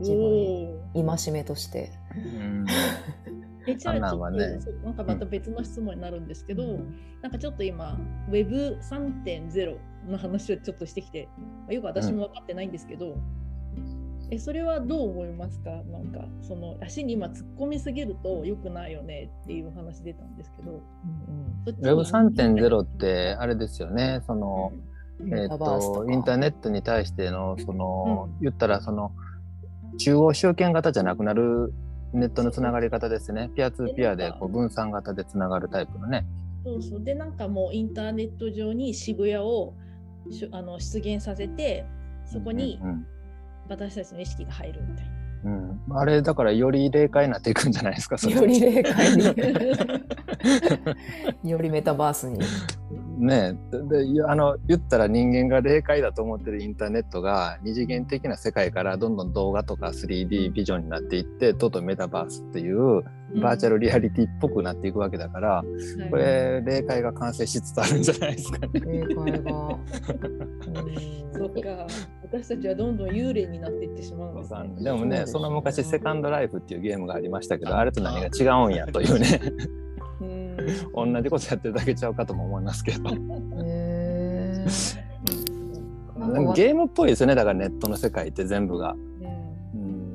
[0.00, 1.92] 自分戒めとして。
[2.16, 2.66] うん、
[3.68, 4.16] えじゃあちょっと
[4.62, 6.78] そうなんかまた別の質問になるんですけど、
[7.22, 7.98] なんかちょっと今
[8.30, 9.76] Web3.0
[10.08, 13.16] の話をちょっとしてきて、まあよく私も分かってないんですけど、
[14.30, 15.70] えそれはどう思いますか？
[15.70, 20.82] なんかその足に今突っ込みすぎると良くないよねっていう話出たんですけど。
[21.64, 24.22] そっちに？Web3.0 ってあれですよね。
[24.26, 24.72] その
[25.20, 25.32] うん。
[25.32, 28.40] えとインターネットに対してのその、うん。
[28.40, 29.12] 言ったらその
[29.98, 31.72] 中央集権型じゃなくなる
[32.12, 33.50] ネットのつながり方ですね。
[33.54, 36.26] ピアツーピアでこう分散型でつながるタイプのね。
[36.64, 37.04] そうそう。
[37.04, 39.74] でなんかもうインターネット上に渋谷を
[40.52, 41.84] あの出現させて
[42.24, 43.06] そこにうん
[43.68, 45.12] 私たちの意識が入るみたいな。
[45.44, 45.70] うん。
[45.70, 48.18] うんあれだからより霊界になっていくんじゃないですか。
[48.18, 48.34] それ。
[48.36, 49.24] より霊界に。
[51.50, 52.38] よりメタバースに。
[53.18, 53.88] ねえ。
[53.88, 63.02] でであの言ったら人間が霊界だと思ってるインターネットが二次元的な世界からどんどん動画とか 3D ビジョンになっていってとうとうメタバースっていう
[63.40, 68.68] バーチャルリアリティっぽくなっていくわけだから、はいこれ霊界が完成しつつあるんじゃないですかね。
[68.80, 69.78] 霊界が。
[71.38, 71.86] そっか。
[72.22, 74.84] 私たちはどんどん幽霊になっていってしまうんですね。
[74.84, 79.40] でもねそうですその昔セカンドライフっていうゲームがありましたけどあれと何が違うんやというね。
[80.20, 80.56] うん。
[81.14, 83.10] 同じことやってるだけちゃうかとも思いますけど。
[83.10, 85.06] へー。
[86.54, 87.34] ゲームっぽいですよね。
[87.34, 89.15] だからネットの世界って全部が、うんうん、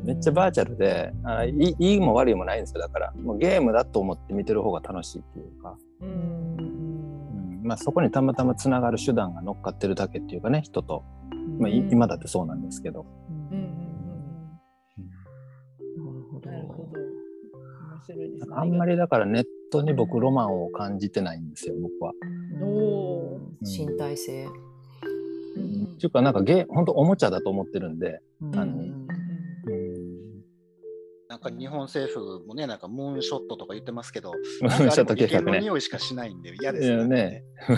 [0.04, 2.82] めっちゃバーチャルであいいいいも悪いもないんですよ。
[2.82, 6.12] だからもうゲームだと思って見てる方が楽しいっていうか、ううん。
[6.12, 7.62] んうん。
[7.64, 11.04] まあ、そこにたまたまつながる手段が乗っかってるだけっていうかね人と、
[11.60, 13.06] まあ、い今だってそうなんですけど、
[13.52, 13.58] うん。
[13.58, 13.66] うん。
[16.06, 16.56] なるほどうん。
[16.56, 16.84] なるほど。
[16.84, 18.56] 面白いですね。
[18.56, 22.14] あんまりだからネットに僕ロマンを感じてないんですよ僕は。
[22.64, 24.46] お身体性。
[25.56, 25.84] うん。
[25.84, 29.08] っていうかなんかゲー本当おもちゃだと思ってるんで、うん
[31.32, 37.46] なんか日本政府もね、なんかムーンショットとか言ってますけど、 ムーンショット計画ね匂いしかしないんで嫌ですいよやね。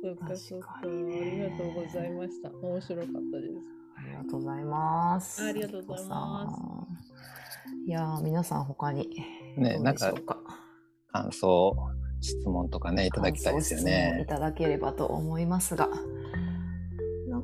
[0.00, 3.66] そうかそうかありがとうございました面白かったです
[3.96, 5.42] ありがとうございます。
[5.42, 7.74] ありがとうございますす。
[7.88, 9.08] いやー皆さん他に
[9.56, 10.38] ねどうでしょうか？
[11.08, 11.76] 感想
[12.20, 14.26] 質問とかねいただきたいですよ感想質問いね。
[14.28, 15.88] ただければと思いますが、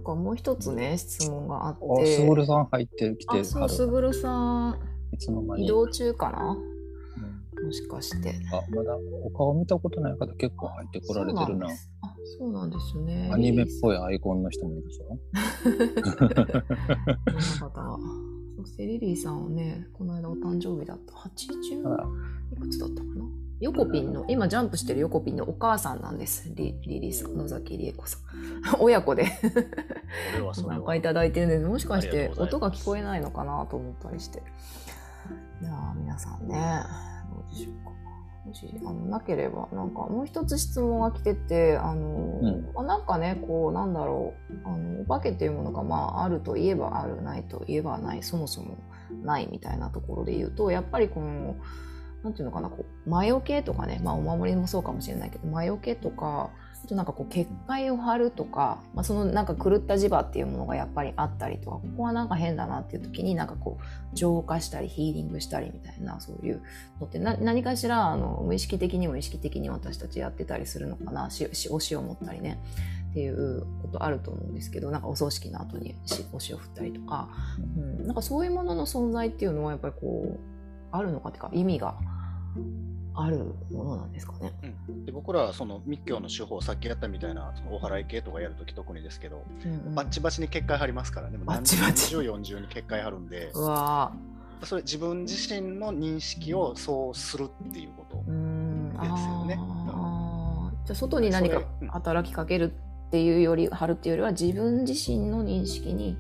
[0.03, 2.17] なんかもう一つね質問があっおて。
[2.17, 4.81] すぐるさん入ってきてあ、そう、すぐるさん、
[5.13, 5.65] いつの間に？
[5.65, 6.57] 移動中かな？
[6.57, 8.35] うんもしかして。
[8.53, 11.69] あまだお顔見たことない方結構入ってこられてるな。
[11.69, 11.71] あ、
[12.37, 13.31] そうなんですね。
[13.33, 13.97] アニメっぽい。
[13.97, 15.07] いアイコンの人もいるでしょ。
[15.63, 15.71] こ
[17.65, 17.99] の方は。
[18.59, 21.13] そしてリリーさんはね、この間お誕生日だった。
[21.15, 22.09] 80あら
[22.53, 23.25] いくつだったかな？
[23.63, 26.51] ヨコピンの、今ジャンプしてるヨコピンのお母さんなんです。
[26.53, 28.21] リリリーさん、野崎理恵子さん。
[28.83, 29.27] 親子で。
[30.33, 34.43] それはそれなんかはいただいてるんで、もしかして音が聞こえないのかなと思ったりして。
[35.63, 36.83] いやー皆さんね、
[37.33, 37.93] どうでしょうか。
[38.45, 42.73] もしあのなければ、なんかもう一つ質問が来てて、あの、ん。
[42.75, 48.77] まあ、なんかね、こう、なんだろう、あのお化けっていうものが、まあ、あるといえばある、ないといえばない、そもそも
[49.23, 51.55] ないみたいなところで言うと、やっぱりこの、
[52.23, 56.51] なんていうのかな、こう、魔除けとかね、まあ、お守りもそうかもしれないけど、魔除けとか、
[56.85, 66.63] あとなんかこう結界を張るとか、まあ、そのなんか狂った磁場っていうものがやっぱりあったりとかここはなんか変だなっていう時になんかこう浄化したりヒーリングしたりみたいなそういう
[67.01, 72.61] のって何かしらあの無意識的にも意識的に私たちやってたりするのかなししお塩を持ったりね
[73.11, 77.29] っていうことあると思うんですけどなんかお葬式の後にしお塩振ったりとか、
[77.77, 80.52] うん、なんかそういうものの存在っていうのはやっぱりこう
[80.93, 81.97] あるのかっていうか意味が
[83.15, 84.53] あるものなんですかね。
[84.89, 89.95] うん、で僕らはその密教の手法、さっきやったみたいなそのお祓い系とかやるとき特にですけど、うんうん。
[89.95, 92.15] バッチバチに結界張りますからね、バッチバチ。
[92.15, 94.13] 何十40に結界張るんで、うわ。
[94.65, 99.59] それ自分自身の認識をそうするっていうことですよね。
[100.85, 102.73] じゃあ外に何か働きかける
[103.07, 106.17] っていうより貼るっていうよりは自分自身の認識に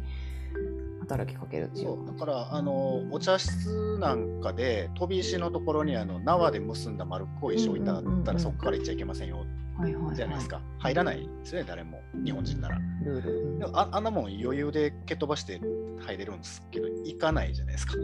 [1.12, 1.86] 働きかけるっていう。
[1.86, 2.06] そう。
[2.06, 8.22] だからあのお茶室なんかで飛び石のところにあの縄で結んだ丸っこい石置いてあうんうんうんうん。
[8.22, 9.44] ったらそこから行っちゃいけませんよ。
[9.78, 10.16] はいはいはい。
[10.16, 10.60] じゃないですか。
[10.78, 12.00] 入らないですよね誰も。
[12.24, 12.78] 日本人なら。
[13.04, 15.60] ルールでもああんなもん余裕で蹴っ飛ばして
[16.00, 17.94] 入れるんですけど行かないじゃないですか。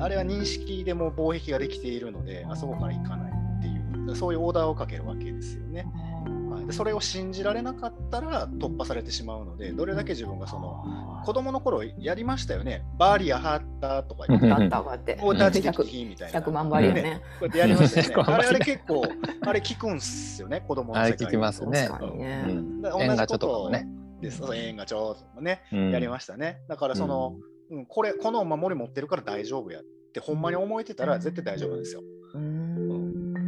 [0.00, 3.80] あれは認識でも防壁ができているのであそこから行かないっていう。
[4.16, 5.86] そういうオーダーをかけるわけですよね、
[6.72, 10.84] それを信じられなかったら突破されてしまうのでどれだけ自分がその
[11.24, 12.84] 子供の頃やりましたよね。
[12.98, 14.68] バーリアハッタとか言って。
[14.68, 15.18] たこうやって。
[15.20, 16.40] オーダーチキ100キみたいな。
[16.40, 17.22] 100万倍よね。
[17.38, 18.14] こうやってやりましたよね。
[18.14, 19.02] 100万あれあれ倍結構、
[19.42, 21.88] あれ聞くんすよね、子供の世界あれ聞きますね。
[21.88, 22.44] 確かにね。
[22.48, 22.82] うん。
[22.82, 23.88] だから同じこ縁がちょっとかともね。
[24.20, 24.28] で
[24.68, 25.90] 縁がちょっともね、うん。
[25.90, 26.60] やりましたね。
[26.68, 27.36] だからその、
[27.70, 27.86] うん。
[27.86, 32.02] これ、このお守り持ってるから大丈夫やって、ほんまに思えてたら絶対大丈夫なんですよ。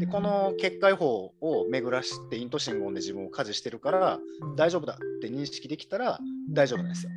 [0.02, 4.18] で、この結界法を巡らして、イント信号で自分を家事してるから、
[4.56, 6.18] 大丈夫だって認識できたら
[6.50, 7.12] 大丈夫なんですよ。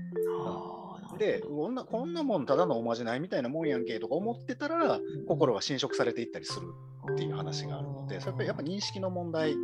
[1.17, 6.67] で、こんなこんなもんただのおまじないみたいなもんやんけとか思ってたら、心が侵食されていったりする
[7.11, 9.55] っていう話があるので、それやっぱりやっぱ認識の問題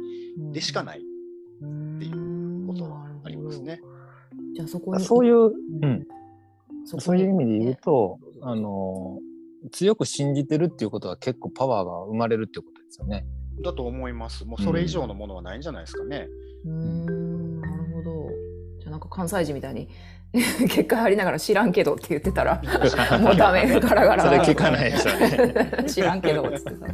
[0.52, 1.02] でしかないっ
[2.00, 3.82] ていうことはありますね。
[4.56, 5.54] じゃあそこにそういう、う
[5.84, 6.08] うん、
[6.84, 9.20] そういう意味で言うと、あの
[9.72, 13.26] 強く信じてるっていうことは結構パワーが生まれるっていうことですよね。
[13.64, 14.46] だと思います。
[14.46, 16.28] もうそれ以上のものはないんじゃないですかね。
[16.66, 18.30] うーんなるほど
[18.80, 19.88] じゃあなんか関西人みたいに
[20.34, 22.62] 結果ありながら知らんけどって言ってたら
[23.20, 25.84] もうダメガラガラそれ聞かないでしょうね。
[25.90, 26.88] 知らんけどっつってさ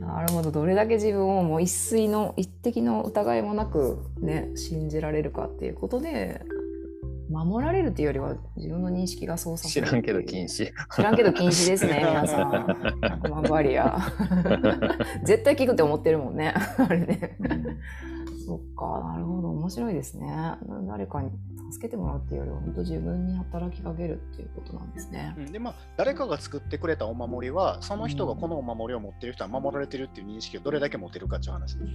[0.00, 6.42] なるほどどれだけ自分をもう一水の一滴の疑いもなくね信じられるかっていうことで
[7.30, 10.72] 守られるっていうよりは自分の認識がそうさせ知らんけど禁止。
[10.72, 10.72] 止。
[10.96, 12.50] 知らんけど禁止ですね、皆さん。
[13.22, 13.98] 100万バリア。
[15.24, 16.52] 絶対聞くって思ってるもんね。
[16.76, 17.36] あれね。
[18.50, 19.50] そっか、なるほど。
[19.50, 20.28] 面白いですね。
[20.88, 21.30] 誰かに
[21.70, 25.36] 助けてもらうっていうよりは、本当自分に働きかけるっていうことなんですね。
[25.38, 31.92] うんでまあ、誰かが作ってくれたお守りは、その人がこのお守りを持ってる人は守られてるっていう認識をどれだけ持てるかっていう話です。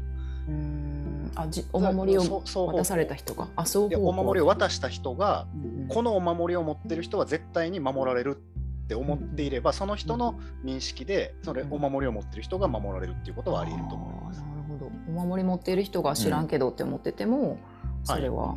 [0.48, 1.32] うーん。
[1.36, 3.50] あ、じお守りを渡された人が？
[3.58, 5.46] あ、そうお守りを渡した人が、
[5.90, 8.38] このお守りを持ってる人は絶対に守られる
[8.86, 14.46] って思っていれば、その人の認識で、それお守りを持ってる人が守られるっていうことはあり得ると思います。
[14.76, 14.92] ど。
[15.08, 17.58] お守り持っている人が知らんけどって思ってても、
[18.04, 18.56] それは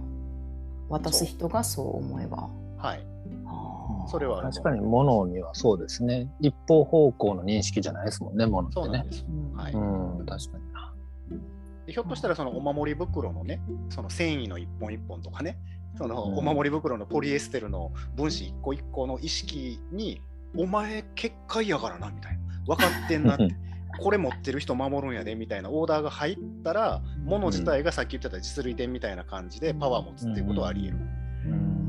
[0.88, 2.48] 渡す人がそう思えば。
[2.78, 3.06] はい。
[4.10, 6.30] それは確かに物にはそうですね。
[6.40, 9.12] 一方方向の認識じゃないですもんね、物ってねそうなんで。
[9.12, 9.26] す。
[9.28, 10.94] うんはいうん、確かにな。
[11.86, 13.60] でひょっとしたらそのお守り袋のね、
[13.90, 15.58] その繊維の一本一本とかね、
[15.96, 20.22] そのうんお守り袋のポリエステルの分子一個一個の意識に、
[20.56, 23.54] お前結界やからなみたいな、分かってんなって、
[23.98, 30.98] これ持ってる人守るんやでみたいなオーダーが入ったら、物自体がさっき言ってた実類店みたいな感じでパワー持つっていうことはあり得る。
[30.98, 31.88] うーん。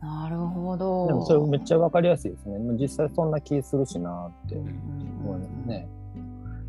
[0.00, 1.06] なるほど。
[1.08, 2.58] でもそれめっちゃわかりやすいですね。
[2.58, 4.68] もう実際そんな気するしなってうん
[5.24, 5.88] 思いますね。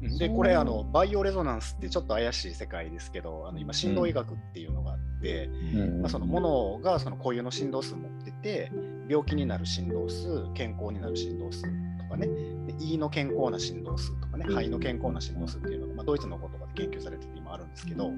[0.01, 0.17] うん。
[0.17, 6.01] で、これあの、バイオレゾナンスってちょっと怪しい世界ですけど、あの今、振動医学っていうのがあって、うん。
[6.01, 8.71] まあ、そのものがその固有の振動数持ってて
[9.07, 11.63] 病気になる振動数健康になる振動数。
[11.63, 11.67] と
[12.09, 18.11] かねで胃の健康な振動数とかね肺の健康な振動数っていうのが、まあ、ドイツのことかで研究されてて今あるんですけど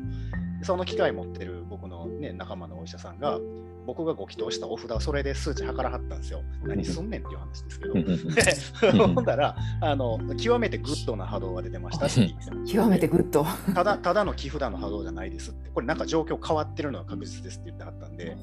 [0.64, 3.39] その機械持ってる僕の、ね、仲間のお医者さんが
[3.86, 13.46] 僕がご祈祷したお札をそれで数値測らはったんですよ何すんねんっていう話ですけどで ほんだらあの極めてグッドな波動が出てましたって言って極めてグッド。
[13.74, 18.38] ただただの木札の波動じゃないですって、これなんか状況変わってるのは確実ですって言ってはったんで、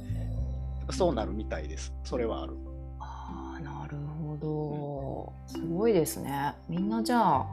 [0.91, 1.93] そうなるみたいです。
[2.05, 2.57] それはある。
[3.01, 4.98] ああ、なるほど。
[5.47, 6.55] すごいですね。
[6.69, 7.47] みんなじゃあ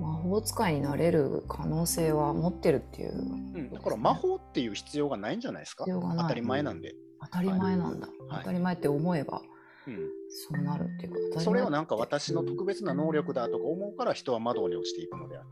[0.00, 3.12] 魔法使いになれる可能性は持ってるっていう。
[3.12, 3.24] う
[3.58, 5.84] ん、だから魔法っていう必要がないんじゃないですか？
[5.86, 6.94] 当たり前なんで。
[7.20, 8.06] 当たり前なんだ。
[8.06, 9.42] はい当たり前って思えば
[9.86, 9.96] うん、
[10.28, 11.40] そうなるっていうこと。
[11.40, 15.44] それはなんか私の特別な能力だとか思うから人は窓に落ちていくのであっ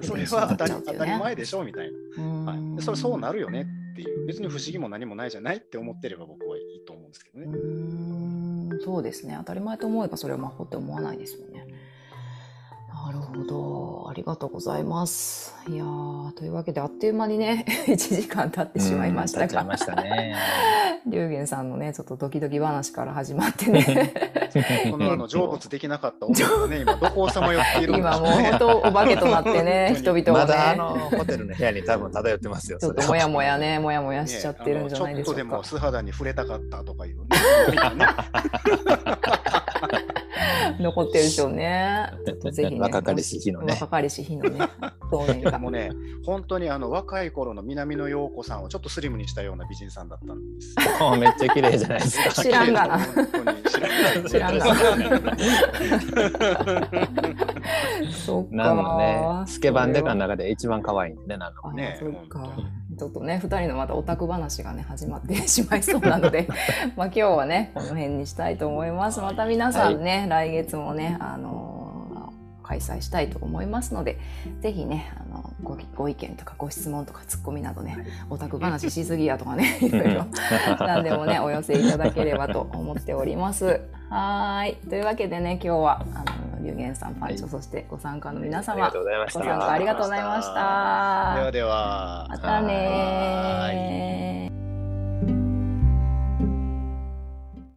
[0.00, 2.82] て、それは当たり当たり前でしょみたいな、はいで。
[2.82, 7.52] それそうなるよねっていう、別に不思議も何もないじゃないって思ってれば僕はいいと思うんですけどうね。
[8.82, 11.49] そうですね当たり前と思えばそれは魔法って思わないですもん。
[13.10, 15.56] なるほどありがとうございます。
[15.68, 20.36] いやーというわけであっという間にね 1時間経ってしまいましたがましたね。
[21.06, 24.12] 龍玄さんのねちょっとドキドキ話から始まってね
[24.92, 30.88] このあの成仏できなかった男がね、今どこをさまよっているんでしょ今もう本当お化けとなってね人々まだあがねの
[31.18, 32.78] ホテルの部屋に多分漂ってますよ。
[32.78, 35.64] ちょっともやもやねもやもやしちゃってるんじゃないでしょうかねちょっとでも。
[35.64, 37.26] 素肌に触れたかったとかいうね。
[40.80, 42.10] 残ってるでしょうね。
[42.52, 42.80] ぜひね。
[42.80, 44.68] 若かりし日のね若かりし日のね。
[45.60, 45.90] もね、
[46.24, 50.74] 本当にあの若い頃の南野陽子さんをちょっとスリムにしたような美人さんだったんです。
[51.18, 52.42] めっちゃ綺麗じゃないですか。
[52.42, 52.98] 知らんがな
[54.28, 54.76] 知らんがな。
[54.76, 54.78] 知
[55.18, 55.36] らんが
[58.12, 58.56] そっか。
[58.56, 62.48] なのね、スケバンデカの中で一番可愛いんでね、なんかあねそっか
[63.00, 66.46] ちょっとね2人のまたオタク話がね始まってしまいそうなので
[66.96, 69.20] まあ今日はねこの辺にしたいと思います。
[69.20, 71.80] また皆さんね、来月もねあのー
[72.62, 74.16] 開催したいと思いますので
[74.60, 77.98] ぜひねあのごご意見とかご質問とかツッコミなどね
[78.28, 80.26] オタク話しすぎやとかねいろいろ
[80.78, 83.80] 何でもねお寄せいただければと思っております
[84.10, 84.76] はーい。
[84.88, 86.24] というわけでね今日はあ
[86.58, 87.50] の龍玄さんパンチョ、はい。
[87.50, 89.38] そしてご参加の皆あり様がとうございました。
[89.38, 90.52] ご参加ありがとうございました。
[91.36, 92.26] ではでは。
[92.28, 94.49] またねー